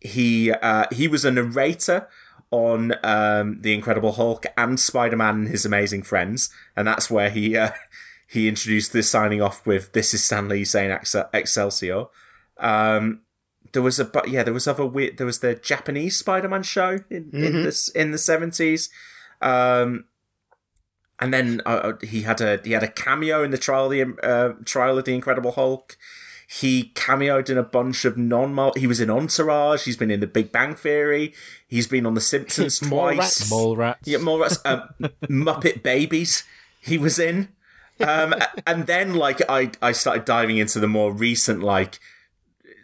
[0.00, 2.08] he uh, he was a narrator
[2.50, 7.56] on um, the Incredible Hulk and Spider-Man and His Amazing Friends, and that's where he
[7.56, 7.70] uh,
[8.28, 12.04] he introduced this signing off with "This is Stan Lee saying Excel- Excelsior."
[12.58, 13.22] Um,
[13.72, 15.16] there was a but yeah, there was other weird.
[15.18, 17.64] There was the Japanese Spider-Man show in, in Mhm.
[17.64, 18.90] this in the seventies.
[19.40, 20.04] Um,
[21.20, 24.02] and then uh, he had a he had a cameo in the trial of the
[24.22, 25.96] uh, trial of the Incredible Hulk.
[26.50, 29.84] He cameoed in a bunch of non He was in Entourage.
[29.84, 31.34] He's been in The Big Bang Theory.
[31.66, 33.18] He's been on The Simpsons twice.
[33.42, 33.50] Mallrats.
[33.50, 34.08] Mole rats.
[34.08, 34.58] Yeah, more rats.
[34.64, 34.88] Um,
[35.24, 36.44] Muppet Babies.
[36.80, 37.48] He was in,
[38.00, 38.34] um,
[38.66, 41.98] and then like I I started diving into the more recent like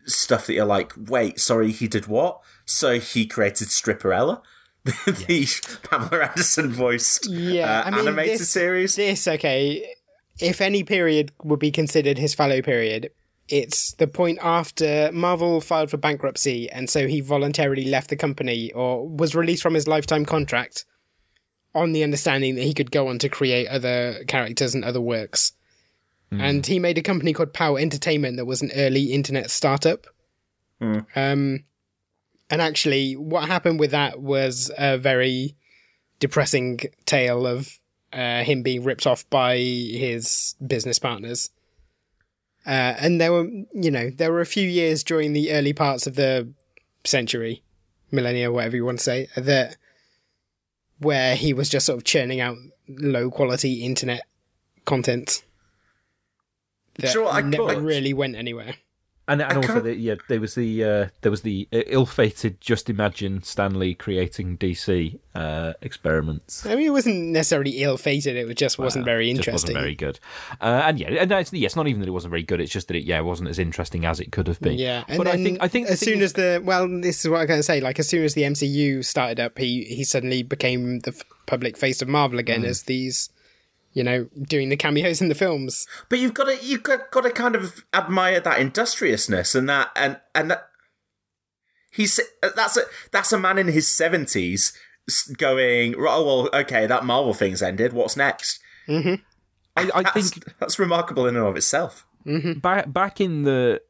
[0.07, 2.41] stuff that you're like, wait, sorry, he did what?
[2.65, 4.43] So he created Stripperella,
[4.85, 8.97] the Pamela Anderson voiced Yeah, uh, I mean, animated this, series.
[8.97, 9.95] This okay.
[10.41, 13.11] If any period would be considered his fallow period,
[13.49, 18.73] it's the point after Marvel filed for bankruptcy, and so he voluntarily left the company
[18.73, 20.85] or was released from his lifetime contract
[21.75, 25.53] on the understanding that he could go on to create other characters and other works.
[26.41, 27.77] And he made a company called POW!
[27.77, 30.07] Entertainment that was an early internet startup.
[31.15, 31.65] Um,
[32.51, 35.57] and actually, what happened with that was a very
[36.19, 37.79] depressing tale of
[38.13, 41.51] uh, him being ripped off by his business partners.
[42.67, 46.07] Uh, and there were, you know, there were a few years during the early parts
[46.07, 46.49] of the
[47.05, 47.63] century,
[48.11, 49.77] millennia, whatever you want to say, that
[50.99, 52.57] where he was just sort of churning out
[52.89, 54.23] low quality internet
[54.85, 55.43] content
[56.97, 57.83] that Sure, I never could.
[57.83, 58.75] really went anywhere.
[59.27, 62.91] And, and I also, the, yeah, there was the uh, there was the ill-fated "Just
[62.91, 66.67] Imagine" Stan Lee creating DC uh, experiments.
[66.67, 69.75] I mean, it wasn't necessarily ill fated; it just wasn't very Just interesting.
[69.75, 70.21] wasn't very good.
[70.61, 72.61] Uh, and yeah, and it's, yeah, it's not even that it wasn't very good.
[72.61, 74.79] It's just that it yeah, it wasn't as interesting as it could have been.
[74.79, 77.31] Yeah, and but I think I think as soon is- as the well, this is
[77.31, 77.81] what I'm going to say.
[77.81, 82.03] Like as soon as the MCU started up, he he suddenly became the public face
[82.03, 82.67] of Marvel again Mm.
[82.69, 83.31] as these,
[83.95, 85.87] you know, doing the cameos in the films.
[86.09, 89.91] But you've got to you've got, got to kind of admire that industriousness and that
[89.97, 90.69] and and that
[91.91, 92.83] he's that's a
[93.13, 94.77] that's a man in his seventies
[95.37, 97.93] going, oh well, okay, that Marvel thing's ended.
[97.93, 98.61] What's next?
[98.89, 99.15] Mm-hmm.
[99.77, 102.07] I, I That's, think that's remarkable in and of itself.
[102.61, 103.81] back back in the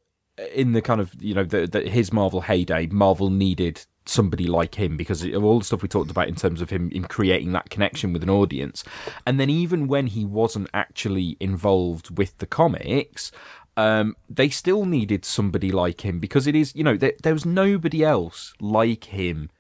[0.55, 4.75] in the kind of you know the, the his Marvel heyday, Marvel needed somebody like
[4.75, 7.53] him because of all the stuff we talked about in terms of him in creating
[7.53, 8.85] that connection with an audience.
[9.27, 13.33] And then even when he wasn't actually involved with the comics,
[13.77, 17.45] um, they still needed somebody like him because it is you know there, there was
[17.45, 19.51] nobody else like him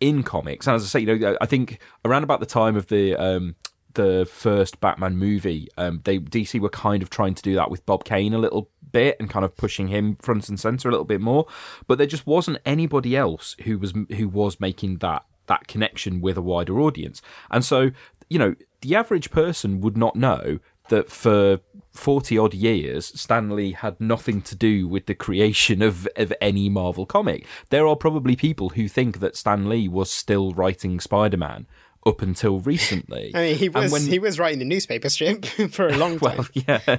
[0.00, 0.66] in comics.
[0.66, 3.54] And as I say, you know, I think around about the time of the um,
[3.94, 7.84] the first Batman movie, um, they DC were kind of trying to do that with
[7.86, 11.04] Bob Kane a little bit and kind of pushing him front and center a little
[11.04, 11.46] bit more.
[11.86, 16.36] But there just wasn't anybody else who was who was making that that connection with
[16.36, 17.20] a wider audience.
[17.50, 17.90] And so,
[18.28, 21.60] you know, the average person would not know that for
[21.92, 26.68] 40 odd years, Stan Lee had nothing to do with the creation of, of any
[26.68, 27.46] Marvel comic.
[27.70, 31.66] There are probably people who think that Stan Lee was still writing Spider Man
[32.06, 33.30] up until recently.
[33.34, 36.18] I mean, he And was when- he was writing the newspaper strip for a long
[36.20, 36.38] time.
[36.38, 36.96] well, yeah.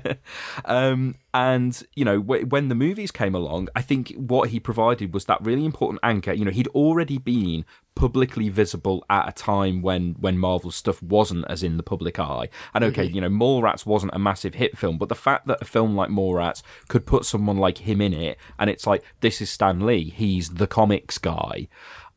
[0.65, 5.13] Um, and, you know, w- when the movies came along, I think what he provided
[5.13, 6.33] was that really important anchor.
[6.33, 11.45] You know, he'd already been publicly visible at a time when, when Marvel stuff wasn't
[11.49, 12.49] as in the public eye.
[12.73, 15.65] And okay, you know, Mallrats wasn't a massive hit film, but the fact that a
[15.65, 19.49] film like Mallrats could put someone like him in it, and it's like, this is
[19.49, 21.67] Stan Lee, he's the comics guy.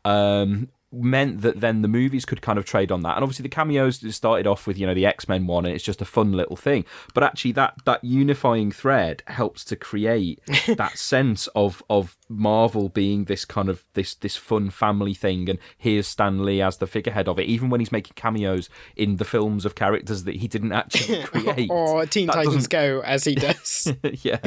[0.04, 3.16] Um, meant that then the movies could kind of trade on that.
[3.16, 6.02] And obviously the cameos started off with, you know, the X-Men one and it's just
[6.02, 6.84] a fun little thing.
[7.12, 10.40] But actually that that unifying thread helps to create
[10.76, 15.58] that sense of of Marvel being this kind of this this fun family thing and
[15.76, 19.24] here's Stan Lee as the figurehead of it, even when he's making cameos in the
[19.26, 21.70] films of characters that he didn't actually create.
[21.70, 23.92] or Teen That Titans doesn't- Go, as he does.
[24.22, 24.38] yeah.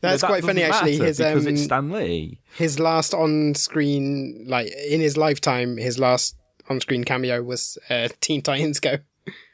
[0.00, 2.40] That's that quite funny, actually, his, because it's um, Stan Lee.
[2.56, 6.36] his last on-screen, like in his lifetime, his last
[6.70, 8.96] on-screen cameo was uh, Teen Titans Go.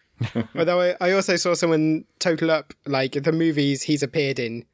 [0.54, 4.64] Although I, I also saw someone total up like the movies he's appeared in,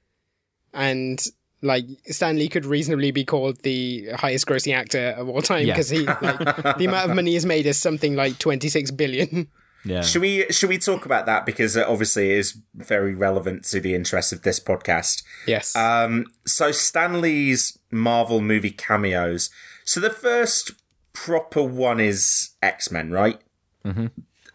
[0.74, 1.24] and
[1.62, 5.74] like Stan Lee could reasonably be called the highest grossing actor of all time Yeah.
[5.74, 6.38] because he like
[6.78, 9.48] the amount of money he's made is something like twenty six billion.
[9.84, 10.02] Yeah.
[10.02, 13.94] Should we should we talk about that because it obviously is very relevant to the
[13.94, 15.22] interest of this podcast.
[15.46, 15.74] Yes.
[15.74, 19.48] Um, so Stan Lee's Marvel movie cameos.
[19.86, 20.72] So the first
[21.14, 23.40] proper one is X Men, right?
[23.86, 24.06] Mm-hmm.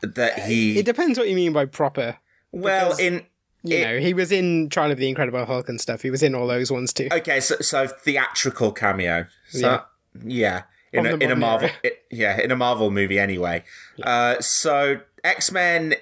[0.02, 2.18] That he it depends what you mean by proper.
[2.52, 3.26] well because- in
[3.66, 6.02] You it- know, he was in Trial of the Incredible Hulk and stuff.
[6.02, 7.10] He was in all those ones too.
[7.12, 9.26] Okay, so so theatrical cameo.
[9.50, 9.82] So,
[10.24, 10.64] yeah.
[10.94, 13.66] In a, in a Marvel, it, yeah, in a Marvel movie anyway.
[14.02, 15.96] Uh, so X Men,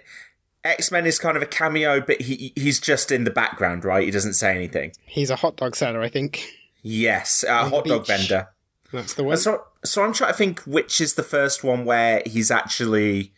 [0.64, 4.06] X Men is kind of a cameo, but he he's just in the background, right?
[4.06, 4.92] He doesn't say anything.
[5.06, 6.48] He's a hot dog seller, I think.
[6.84, 8.50] Yes, a On hot dog vendor.
[8.92, 9.38] That's the one.
[9.38, 13.34] So, so I'm trying to think which is the first one where he's actually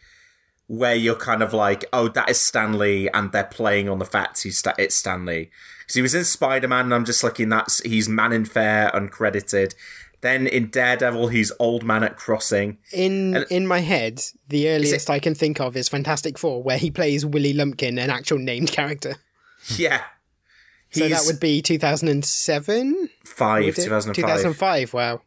[0.68, 4.06] where you're kind of like, oh, that is Stan Lee, and they're playing on the
[4.06, 5.50] fact he's sta- it's Stan Lee
[5.80, 8.90] because he was in Spider Man, and I'm just looking that's he's Man in Fair,
[8.94, 9.76] uncredited.
[10.22, 12.80] Then in Daredevil, he's Old Man at Crossing.
[12.92, 16.80] In And- in my head, the earliest I can think of is Fantastic Four, where
[16.80, 19.16] he plays Willie Lumpkin, an actual named character.
[19.78, 20.02] Yeah,
[20.92, 23.10] So that would be 2007?
[23.24, 24.16] five, 2005.
[24.16, 25.22] 2005, wow.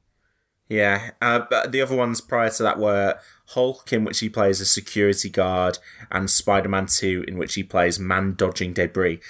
[0.68, 3.18] Yeah, uh, but the other ones prior to that were
[3.54, 5.78] Hulk, in which he plays a security guard,
[6.10, 9.20] and Spider Man 2, in which he plays man dodging debris.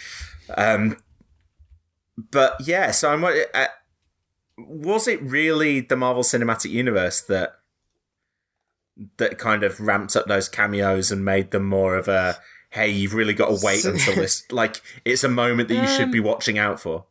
[0.57, 0.97] Um,
[2.17, 3.25] but yeah, so I'm.
[3.25, 3.67] Uh,
[4.57, 7.59] was it really the Marvel Cinematic Universe that
[9.19, 12.39] that kind of ramped up those cameos and made them more of a
[12.71, 16.07] hey, you've really got to wait until this like it's a moment that you should
[16.07, 17.05] Um, be watching out for.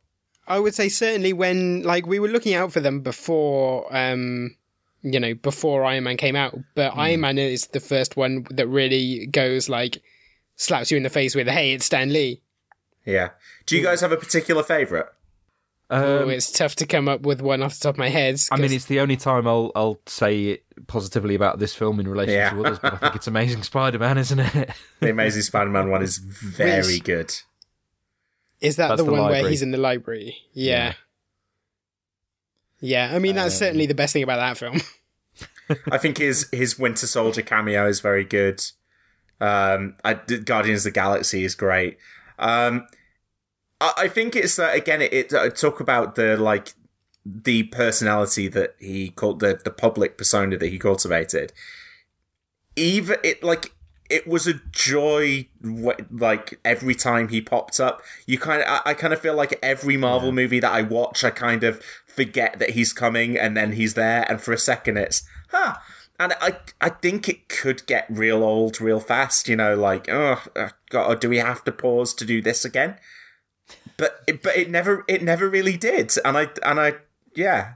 [0.45, 4.55] I would say certainly when, like, we were looking out for them before, um,
[5.03, 6.99] you know, before Iron Man came out, but Hmm.
[6.99, 10.01] Iron Man is the first one that really goes, like,
[10.55, 12.41] slaps you in the face with, hey, it's Stan Lee.
[13.05, 13.29] Yeah.
[13.65, 15.07] Do you guys have a particular favorite?
[15.89, 18.37] oh, Um, it's tough to come up with one off the top of my head.
[18.51, 22.07] I mean, it's the only time I'll I'll say it positively about this film in
[22.09, 22.49] relation Yeah.
[22.49, 24.71] to others, but I think it's Amazing Spider-Man, isn't it?
[24.99, 27.33] The Amazing Spider-Man one is very Which- good.
[28.59, 30.35] Is that That's the, the one where he's in the library?
[30.51, 30.93] Yeah.
[32.79, 34.81] Yeah, I mean that's Um, certainly the best thing about that film.
[35.91, 38.63] I think his his Winter Soldier cameo is very good.
[39.39, 41.97] Um, I, Guardians of the Galaxy is great.
[42.39, 42.87] Um,
[43.81, 46.73] I, I think it's uh, again it, it uh, talk about the like
[47.25, 51.51] the personality that he called the the public persona that he cultivated.
[52.75, 53.73] Even it like
[54.09, 55.47] it was a joy
[56.11, 59.57] like every time he popped up you kind of I, I kind of feel like
[59.61, 63.73] every marvel movie that i watch i kind of forget that he's coming and then
[63.73, 65.75] he's there and for a second it's huh
[66.19, 69.47] and I I think it could get real old real fast.
[69.47, 70.41] You know, like oh
[70.89, 72.97] God, do we have to pause to do this again?
[73.97, 76.95] But it, but it never it never really did, and I and I
[77.35, 77.73] yeah,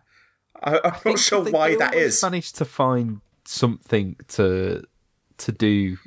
[0.64, 2.22] I, I'm not sure why that is.
[2.22, 4.84] Managed to find something to
[5.38, 5.98] to do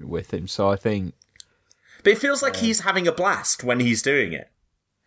[0.00, 1.14] with him, so I think
[2.02, 4.50] But it feels like he's having a blast when he's doing it.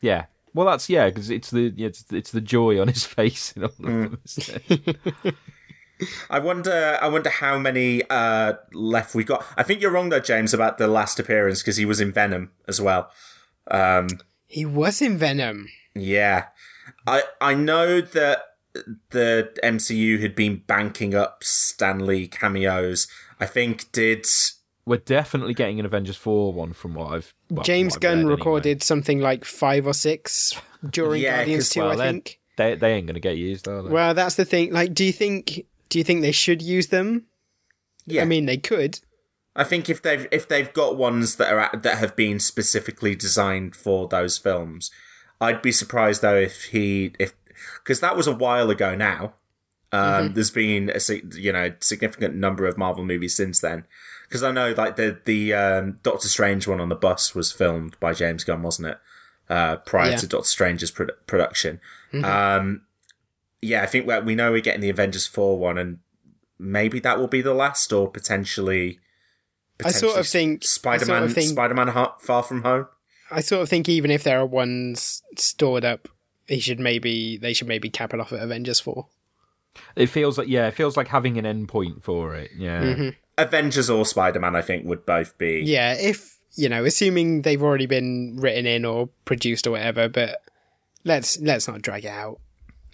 [0.02, 0.26] yeah.
[0.54, 3.70] Well, that's yeah, because it's the it's it's the joy on his face in all
[3.70, 5.22] of Mm.
[5.24, 5.36] them.
[6.30, 6.98] I wonder.
[7.02, 9.44] I wonder how many uh, left we got.
[9.56, 12.52] I think you're wrong though, James, about the last appearance because he was in Venom
[12.68, 13.10] as well.
[13.70, 14.08] Um,
[14.48, 15.68] He was in Venom.
[15.96, 16.46] yeah,
[17.08, 18.44] I I know that
[19.10, 23.08] the MCU had been banking up Stan Lee cameos.
[23.40, 24.26] I think did
[24.88, 28.18] We're definitely getting an Avengers four one from what I've well, James what I've Gunn
[28.20, 28.36] read anyway.
[28.38, 30.54] recorded something like five or six
[30.90, 32.40] during Yeah, Guardians 'cause, 2, Well, I think.
[32.58, 33.90] they they ain't gonna get used, are they?
[33.90, 34.72] Well, that's the thing.
[34.72, 37.26] Like, do you think do you think they should use them?
[38.06, 38.22] yeah.
[38.22, 39.00] I mean, they could.
[39.56, 43.16] I think if they've if they've got ones that are at, that have been specifically
[43.16, 44.92] designed for those films,
[45.42, 47.34] I'd be surprised though if he if
[47.84, 49.34] because that was a while ago now.
[49.92, 51.00] Um, There's been a
[51.36, 53.86] you know significant number of Marvel movies since then.
[54.28, 57.98] Because I know like the the um, Doctor Strange one on the bus was filmed
[58.00, 58.98] by James Gunn, wasn't it?
[59.50, 60.18] Uh, prior Yeah.
[60.18, 61.80] to Doctor Strange's produ- production.
[62.24, 62.82] Um,
[63.62, 66.00] yeah, I think we we know we're getting the Avengers four one, and
[66.60, 69.00] maybe that will be the last, or potentially.
[69.78, 72.64] potentially I sort of think- I Spider sort Man, of think- Spider Man Far From
[72.64, 72.88] Home.
[73.32, 76.08] I sort of think even if there are ones stored up,
[76.48, 79.08] he should maybe they should maybe cap it off at Avengers four.
[79.96, 82.52] it feels like yeah, it feels like having an end point for it.
[82.58, 83.10] Yeah, Mm-hmm.
[83.38, 85.62] Avengers or Spider Man, I think, would both be.
[85.66, 90.42] Yeah, if you know, assuming they've already been written in or produced or whatever, but
[91.04, 92.40] let's let's not drag it out.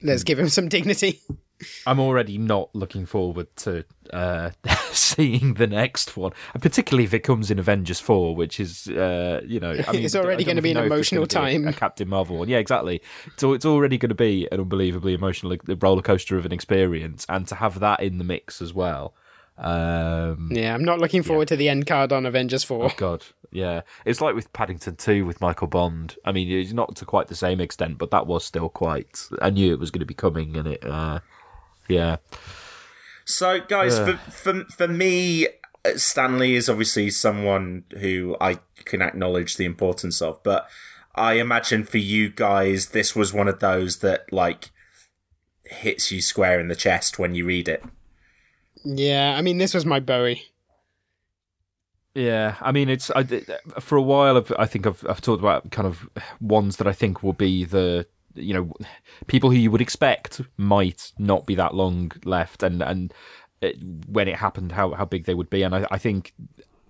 [0.02, 1.20] Let's give him some dignity.
[1.88, 4.50] I'm already not looking forward to uh,
[4.91, 9.39] seeing the next one, and particularly if it comes in Avengers Four, which is uh,
[9.48, 11.56] you know, I mean, It's already gonna be an know if it's emotional gonna be
[11.56, 11.68] a- time.
[11.70, 13.02] A, Captain Marvel one, yeah, exactly.
[13.38, 17.48] So it's already going to be an unbelievably emotional roller coaster of an experience, and
[17.48, 19.16] to have that in the mix as well.
[19.58, 22.86] Um, Yeah, I'm not looking forward to the end card on Avengers four.
[22.86, 23.82] Oh God, yeah.
[24.06, 26.16] It's like with Paddington Two with Michael Bond.
[26.26, 29.28] I mean, it's not to quite the same extent, but that was still quite.
[29.41, 31.20] I knew it was going to be coming, and it, uh,
[31.88, 32.18] yeah,
[33.26, 35.47] So, guys, for, for for me,
[35.86, 40.68] uh, Stan Lee is obviously someone who I can acknowledge the importance of, but
[41.16, 44.72] I imagine for you guys, this was one of those that like
[45.66, 47.84] hits you square in the chest when you read it.
[48.84, 50.44] Yeah, I mean this was my Bowie.
[52.16, 52.56] yeah.
[52.62, 53.24] I mean, it's I,
[53.80, 54.38] for a while.
[54.38, 56.10] I've, I think I've I've talked about kind of
[56.40, 58.06] ones that I think will be the
[58.36, 58.74] you know
[59.28, 63.14] people who you would expect might not be that long left, and and
[63.62, 63.78] it,
[64.08, 66.34] when it happened, how how big they would be, and I, I think.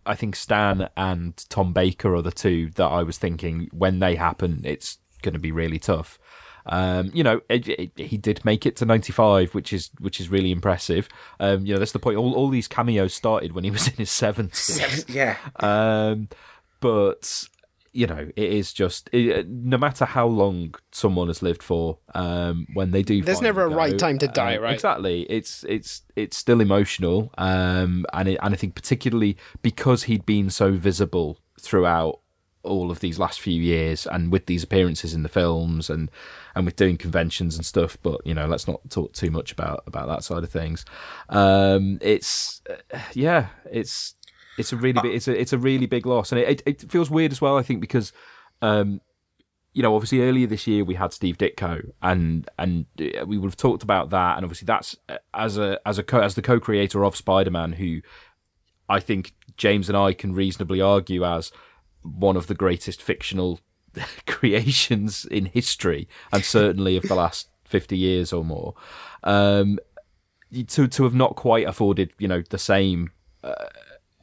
[0.06, 4.16] I think Stan and Tom Baker are the two that I was thinking when they
[4.16, 6.20] happen, it's going to be really tough.
[6.66, 10.30] Um, you know, it, it, he did make it to 95, which is which is
[10.30, 11.10] really impressive.
[11.40, 12.18] Um, you know, that's the point.
[12.18, 15.14] All, all these cameos started when he was in his 70s.
[15.14, 15.38] yeah.
[15.60, 16.30] Um,
[16.80, 17.48] but
[17.94, 22.66] you know, it is just it, no matter how long someone has lived for, um,
[22.74, 24.74] when they do, There's never a go, right time to die, um, right?
[24.74, 25.22] Exactly.
[25.30, 30.50] It's it's it's still emotional, um, and it, and I think particularly because he'd been
[30.50, 32.20] so visible throughout
[32.64, 36.10] all of these last few years, and with these appearances in the films, and
[36.56, 37.98] and with doing conventions and stuff.
[38.02, 40.86] But you know, let's not talk too much about about that side of things.
[41.30, 44.16] Um, it's uh, yeah, it's
[44.58, 46.92] it's a really big, it's a it's a really big loss, and it, it, it
[46.92, 47.58] feels weird as well.
[47.58, 48.12] I think because.
[48.62, 49.02] Um,
[49.76, 53.48] you know, obviously earlier this year we had Steve Ditko, and and uh, we would
[53.48, 56.44] have talked about that, and obviously that's uh, as a as a co- as the
[56.44, 58.02] co-creator of Spider-Man, who
[58.88, 61.52] I think James and I can reasonably argue as
[62.04, 63.60] one of the greatest fictional
[64.28, 68.76] creations in history, and certainly of the last fifty years or more.
[69.24, 69.80] Um,
[70.68, 73.12] to to have not quite afforded, you know, the same
[73.44, 73.66] uh,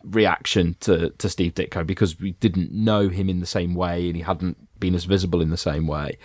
[0.05, 4.16] reaction to to Steve Ditko because we didn't know him in the same way and
[4.16, 6.18] he hadn't been as visible in the same way.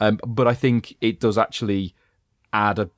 [0.00, 1.94] Um, but I think it does actually
[2.52, 2.90] add a,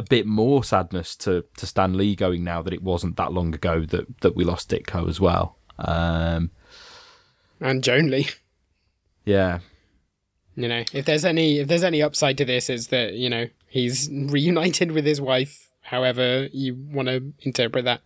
[0.00, 3.54] a bit more sadness to to Stan Lee going now that it wasn't that long
[3.54, 5.58] ago that that we lost Ditko as well.
[5.78, 6.50] Um,
[7.60, 8.28] And Joan Lee.
[9.24, 9.60] yeah,
[10.56, 13.46] You know, if there's any if there's any upside to this is that, you know,
[13.68, 18.02] he's reunited with his wife, however you want to interpret that.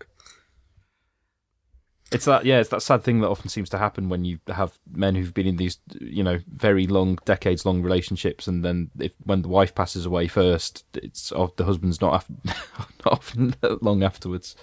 [2.12, 4.78] It's that yeah, it's that sad thing that often seems to happen when you have
[4.92, 9.12] men who've been in these you know very long, decades long relationships, and then if
[9.24, 14.04] when the wife passes away first, it's oh, the husband's not, af- not often long
[14.04, 14.54] afterwards.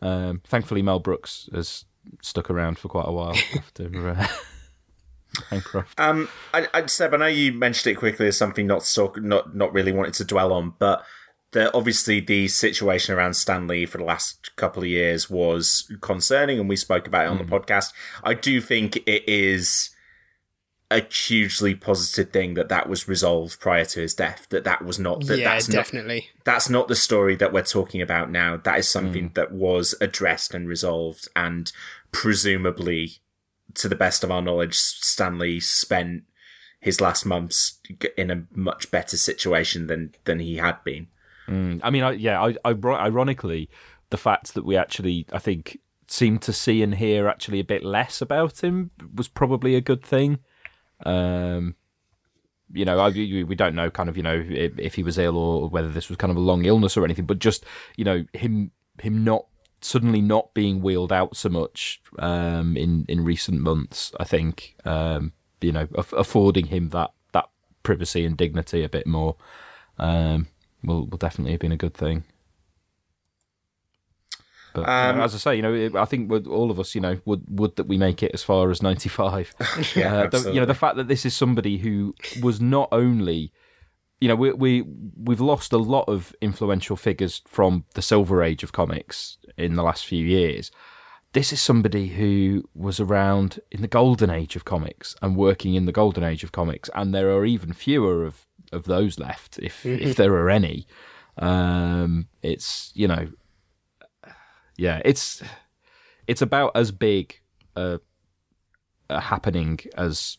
[0.00, 1.86] Um, thankfully, Mel Brooks has
[2.22, 4.10] stuck around for quite a while after.
[4.10, 4.26] Uh,
[5.50, 5.98] Bancroft.
[6.00, 9.54] Um, I, I, Seb, I know you mentioned it quickly as something not so, not
[9.54, 11.04] not really wanted to dwell on, but
[11.52, 16.58] the obviously the situation around Stan Lee for the last couple of years was concerning,
[16.58, 17.48] and we spoke about it on mm.
[17.48, 17.92] the podcast.
[18.24, 19.90] I do think it is
[20.90, 24.46] a hugely positive thing that that was resolved prior to his death.
[24.50, 25.26] That that was not.
[25.26, 26.28] That yeah, that's definitely.
[26.36, 28.56] Not, that's not the story that we're talking about now.
[28.56, 29.34] That is something mm.
[29.34, 31.72] that was addressed and resolved, and
[32.12, 33.18] presumably,
[33.74, 36.24] to the best of our knowledge, Stan Lee spent
[36.78, 37.80] his last months
[38.16, 41.08] in a much better situation than than he had been.
[41.48, 41.80] Mm.
[41.82, 43.68] I mean, I, yeah, I, I, ironically,
[44.10, 45.78] the fact that we actually, I think,
[46.08, 50.04] seem to see and hear actually a bit less about him was probably a good
[50.04, 50.38] thing.
[51.04, 51.74] Um,
[52.72, 55.36] you know, I, we don't know kind of, you know, if, if, he was ill
[55.36, 57.64] or whether this was kind of a long illness or anything, but just,
[57.96, 59.46] you know, him him not
[59.80, 65.32] suddenly not being wheeled out so much um, in in recent months, I think, um,
[65.60, 67.48] you know, affording him that that
[67.82, 69.36] privacy and dignity a bit more.
[69.98, 70.48] Um,
[70.82, 72.24] will will definitely have been a good thing.
[74.76, 77.42] But um, as I say, you know, I think all of us, you know, would
[77.48, 79.54] would that we make it as far as ninety five.
[79.96, 83.52] yeah, uh, the, you know, the fact that this is somebody who was not only,
[84.20, 84.84] you know, we we
[85.16, 89.82] we've lost a lot of influential figures from the silver age of comics in the
[89.82, 90.70] last few years.
[91.32, 95.86] This is somebody who was around in the golden age of comics and working in
[95.86, 99.84] the golden age of comics, and there are even fewer of of those left, if
[99.84, 100.06] mm-hmm.
[100.06, 100.86] if there are any.
[101.38, 103.28] Um, it's you know,
[104.76, 105.42] yeah, it's
[106.26, 107.38] it's about as big
[107.76, 108.00] a,
[109.08, 110.38] a happening as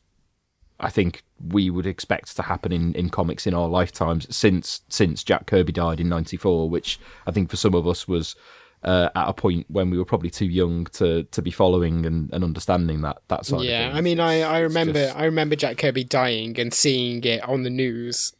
[0.79, 5.23] I think we would expect to happen in, in comics in our lifetimes since since
[5.23, 8.35] Jack Kirby died in '94, which I think for some of us was
[8.83, 12.31] uh, at a point when we were probably too young to, to be following and,
[12.31, 13.55] and understanding that that side.
[13.55, 13.71] Of thing.
[13.71, 15.17] Yeah, I mean, I, I remember just...
[15.17, 18.33] I remember Jack Kirby dying and seeing it on the news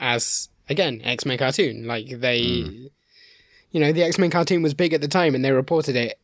[0.00, 1.86] as again X Men cartoon.
[1.86, 2.90] Like they, mm.
[3.70, 6.18] You know, the X Men cartoon was big at the time, and they reported it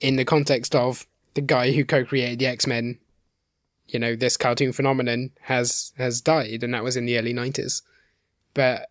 [0.00, 2.98] in the context of the guy who co-created the X Men.
[3.88, 7.82] You know, this cartoon phenomenon has has died, and that was in the early nineties.
[8.54, 8.88] But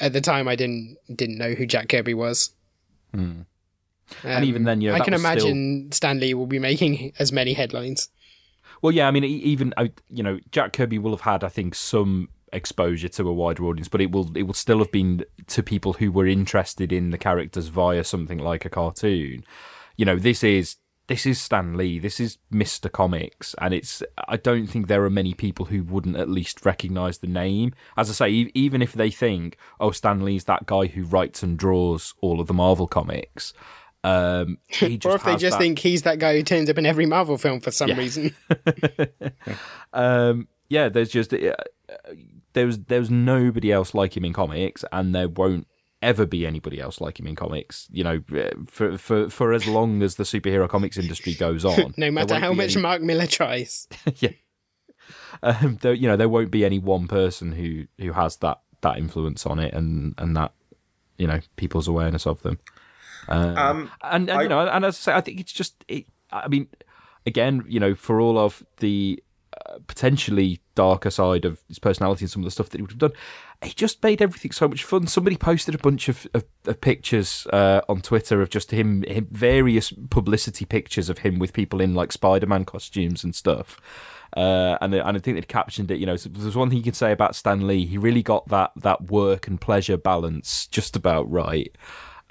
[0.00, 2.50] at the time, I didn't didn't know who Jack Kirby was.
[3.14, 3.46] Mm.
[4.22, 5.96] Um, and even then, you know, I can imagine still...
[5.96, 8.08] Stan Lee will be making as many headlines.
[8.82, 9.72] Well, yeah, I mean, even
[10.10, 13.88] you know, Jack Kirby will have had, I think, some exposure to a wider audience,
[13.88, 17.18] but it will it will still have been to people who were interested in the
[17.18, 19.44] characters via something like a cartoon.
[19.96, 20.76] You know, this is
[21.06, 25.10] this is Stan Lee, this is Mister Comics, and it's I don't think there are
[25.10, 27.74] many people who wouldn't at least recognise the name.
[27.96, 31.58] As I say, even if they think, oh, Stan Lee's that guy who writes and
[31.58, 33.52] draws all of the Marvel comics.
[34.02, 35.58] Um, or if they just that...
[35.58, 37.96] think he's that guy who turns up in every Marvel film for some yeah.
[37.96, 38.34] reason.
[39.94, 41.54] um, yeah, there's just uh,
[42.54, 45.66] there's there's nobody else like him in comics, and there won't
[46.00, 47.86] ever be anybody else like him in comics.
[47.90, 48.22] You know,
[48.66, 52.52] for for for as long as the superhero comics industry goes on, no matter how
[52.52, 52.82] much any...
[52.82, 53.86] Mark Millar tries.
[54.16, 54.30] yeah,
[55.42, 58.98] um, there, you know, there won't be any one person who who has that that
[58.98, 60.52] influence on it, and and that
[61.18, 62.58] you know people's awareness of them.
[63.28, 65.84] Um, um, and, and I, you know, and as I say, I think it's just.
[65.88, 66.68] It, I mean,
[67.26, 69.22] again, you know, for all of the
[69.66, 72.92] uh, potentially darker side of his personality and some of the stuff that he would
[72.92, 73.12] have done,
[73.62, 75.06] he just made everything so much fun.
[75.06, 79.28] Somebody posted a bunch of, of, of pictures uh, on Twitter of just him, him,
[79.30, 83.80] various publicity pictures of him with people in like Spider-Man costumes and stuff.
[84.36, 85.98] Uh, and, and I think they'd captioned it.
[85.98, 87.86] You know, there's one thing you can say about Stan Lee.
[87.86, 91.74] He really got that that work and pleasure balance just about right.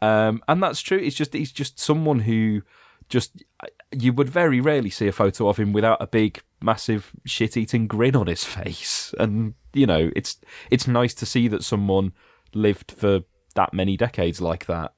[0.02, 0.98] Um, and that's true.
[0.98, 2.64] It's just he's just someone who
[3.08, 3.44] just
[3.92, 8.16] you would very rarely see a photo of him without a big, massive, shit-eating grin
[8.16, 9.14] on his face.
[9.20, 10.38] And you know, it's
[10.72, 12.14] it's nice to see that someone
[12.54, 13.22] lived for
[13.56, 14.94] that many decades like that.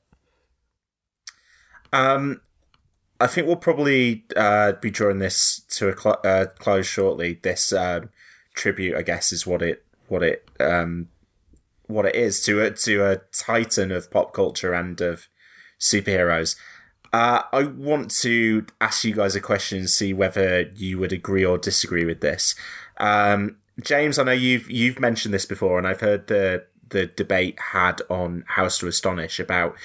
[1.91, 2.41] Um,
[3.19, 7.39] I think we'll probably uh, be drawing this to a cl- uh, close shortly.
[7.41, 8.09] This um,
[8.53, 11.09] tribute, I guess, is what it what it um,
[11.87, 15.27] what it is to a to a titan of pop culture and of
[15.79, 16.55] superheroes.
[17.13, 21.45] Uh, I want to ask you guys a question and see whether you would agree
[21.45, 22.55] or disagree with this.
[22.97, 27.59] Um, James, I know you've you've mentioned this before, and I've heard the the debate
[27.71, 29.75] had on House to Astonish about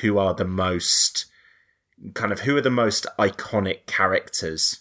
[0.00, 1.26] who are the most
[2.14, 4.80] kind of who are the most iconic characters,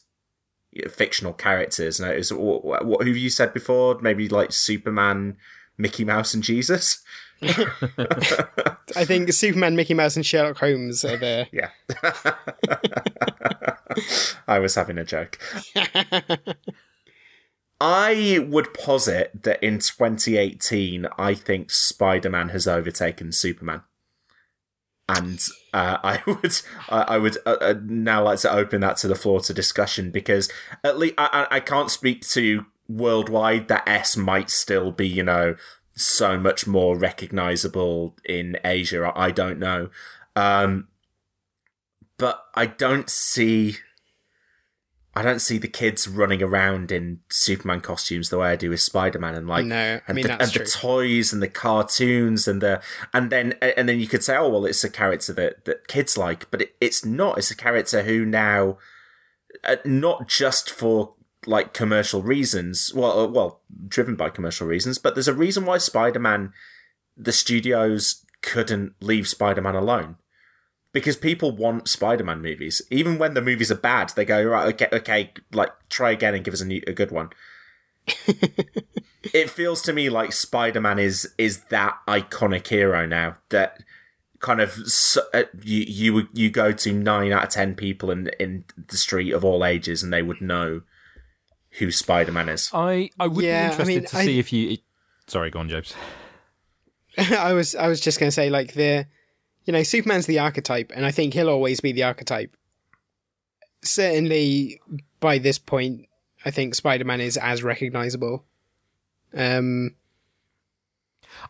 [0.89, 1.99] fictional characters.
[1.99, 3.99] Now, is what, what who have you said before?
[4.01, 5.37] Maybe like Superman,
[5.77, 7.03] Mickey Mouse, and Jesus.
[7.41, 11.47] I think Superman, Mickey Mouse, and Sherlock Holmes are there.
[11.51, 11.69] Yeah.
[14.47, 15.39] I was having a joke.
[17.81, 23.83] I would posit that in 2018, I think Spider Man has overtaken Superman.
[25.07, 25.41] And
[25.73, 29.39] uh, I would, I would uh, uh, now like to open that to the floor
[29.41, 30.51] to discussion because
[30.83, 35.55] at least I, I can't speak to worldwide that S might still be, you know,
[35.99, 39.11] so much more recognizable in Asia.
[39.15, 39.89] I don't know.
[40.35, 40.87] Um,
[42.17, 43.77] but I don't see.
[45.15, 48.79] I don't see the kids running around in Superman costumes the way I do with
[48.79, 52.61] Spider Man, and like, No, I and, the, and the toys and the cartoons and
[52.61, 52.81] the
[53.13, 56.17] and then and then you could say, oh well, it's a character that that kids
[56.17, 57.37] like, but it, it's not.
[57.37, 58.77] It's a character who now,
[59.63, 65.15] uh, not just for like commercial reasons, well, uh, well, driven by commercial reasons, but
[65.15, 66.53] there's a reason why Spider Man,
[67.15, 70.17] the studios couldn't leave Spider Man alone
[70.91, 72.81] because people want Spider-Man movies.
[72.89, 76.43] Even when the movies are bad, they go right, okay, okay, like try again and
[76.43, 77.29] give us a, new, a good one.
[79.33, 83.83] it feels to me like Spider-Man is is that iconic hero now that
[84.39, 84.79] kind of
[85.33, 89.31] uh, you you you go to nine out of ten people in in the street
[89.31, 90.81] of all ages and they would know
[91.77, 92.69] who Spider-Man is.
[92.73, 94.77] I I would Yeah, be interested mean, to I- see if you.
[95.27, 95.93] Sorry, go on, James.
[97.17, 99.05] I was I was just going to say like the
[99.65, 102.55] you know Superman's the archetype and I think he'll always be the archetype.
[103.83, 104.79] Certainly
[105.19, 106.05] by this point
[106.45, 108.45] I think Spider-Man is as recognizable.
[109.33, 109.95] Um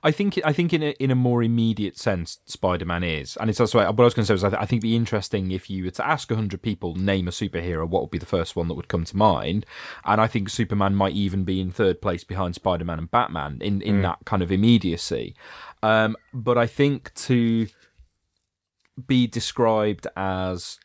[0.03, 3.49] I think I think in a in a more immediate sense, Spider Man is, and
[3.49, 4.95] it's also what I was going to say was I, th- I think it'd be
[4.95, 8.25] interesting if you were to ask hundred people name a superhero, what would be the
[8.25, 9.65] first one that would come to mind?
[10.05, 13.59] And I think Superman might even be in third place behind Spider Man and Batman
[13.61, 15.35] in in that kind of immediacy.
[15.81, 17.67] Um, but I think to
[19.07, 20.79] be described as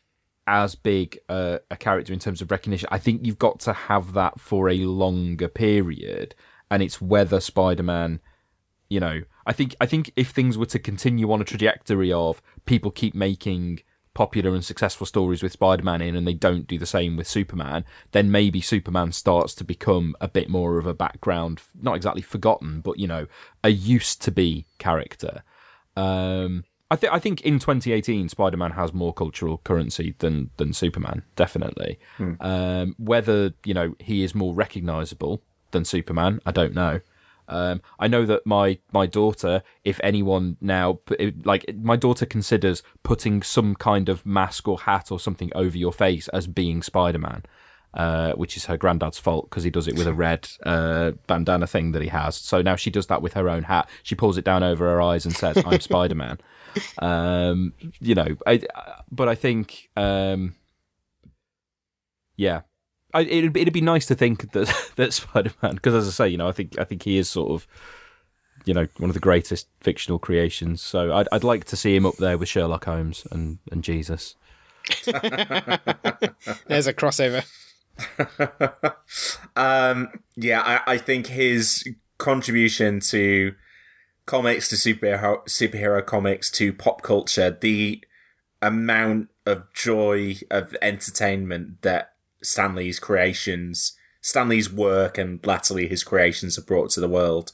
[0.47, 4.13] as big uh, a character in terms of recognition, I think you've got to have
[4.13, 6.35] that for a longer period,
[6.69, 8.19] and it's whether Spider Man
[8.95, 12.41] you know i think i think if things were to continue on a trajectory of
[12.65, 13.81] people keep making
[14.13, 17.83] popular and successful stories with spider-man in and they don't do the same with superman
[18.13, 22.79] then maybe superman starts to become a bit more of a background not exactly forgotten
[22.79, 23.27] but you know
[23.65, 25.43] a used to be character
[25.97, 31.23] um I think I think in 2018, Spider-Man has more cultural currency than than Superman,
[31.35, 31.97] definitely.
[32.39, 35.41] Um, whether you know he is more recognizable
[35.71, 37.01] than Superman, I don't know.
[37.47, 40.99] Um, I know that my my daughter, if anyone now,
[41.43, 45.93] like my daughter considers putting some kind of mask or hat or something over your
[45.93, 47.43] face as being Spider Man,
[47.93, 51.67] uh, which is her granddad's fault because he does it with a red uh, bandana
[51.67, 52.35] thing that he has.
[52.35, 53.89] So now she does that with her own hat.
[54.03, 56.39] She pulls it down over her eyes and says, "I'm Spider Man."
[56.99, 58.61] um, you know, I,
[59.11, 60.55] but I think, um,
[62.35, 62.61] yeah,
[63.15, 66.29] I, it'd it'd be nice to think that that Spider Man, because as I say,
[66.29, 67.65] you know, I think I think he is sort of,
[68.65, 70.81] you know, one of the greatest fictional creations.
[70.81, 74.35] So I'd I'd like to see him up there with Sherlock Holmes and and Jesus.
[75.05, 77.45] there's a crossover.
[79.55, 81.87] um, yeah, I, I think his
[82.17, 83.55] contribution to
[84.25, 88.03] comics, to superhero superhero comics, to pop culture, the
[88.61, 92.14] amount of joy of entertainment that
[92.45, 97.51] Stan Lee's creations, Stan Lee's work, and latterly his creations have brought to the world,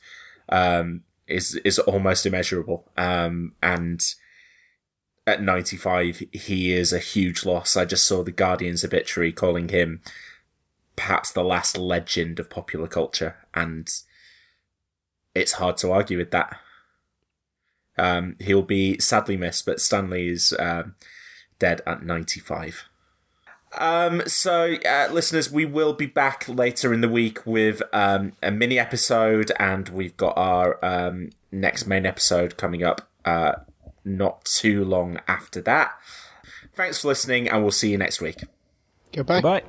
[0.49, 2.89] um, is is almost immeasurable.
[2.97, 4.01] Um, and
[5.27, 7.77] at 95, he is a huge loss.
[7.77, 10.01] I just saw the Guardian's obituary calling him
[10.95, 13.89] perhaps the last legend of popular culture, and
[15.33, 16.59] it's hard to argue with that.
[17.97, 20.95] Um, he'll be sadly missed, but Stan Lee is um,
[21.59, 22.85] dead at 95.
[23.77, 28.51] Um, so, uh, listeners, we will be back later in the week with um, a
[28.51, 33.53] mini episode, and we've got our um, next main episode coming up uh,
[34.03, 35.91] not too long after that.
[36.73, 38.43] Thanks for listening, and we'll see you next week.
[39.13, 39.41] Goodbye.
[39.41, 39.63] Bye.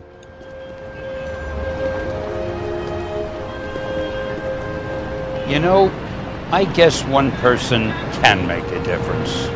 [5.48, 5.90] You know,
[6.50, 7.90] I guess one person
[8.22, 9.46] can make a difference.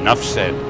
[0.00, 0.69] Enough said.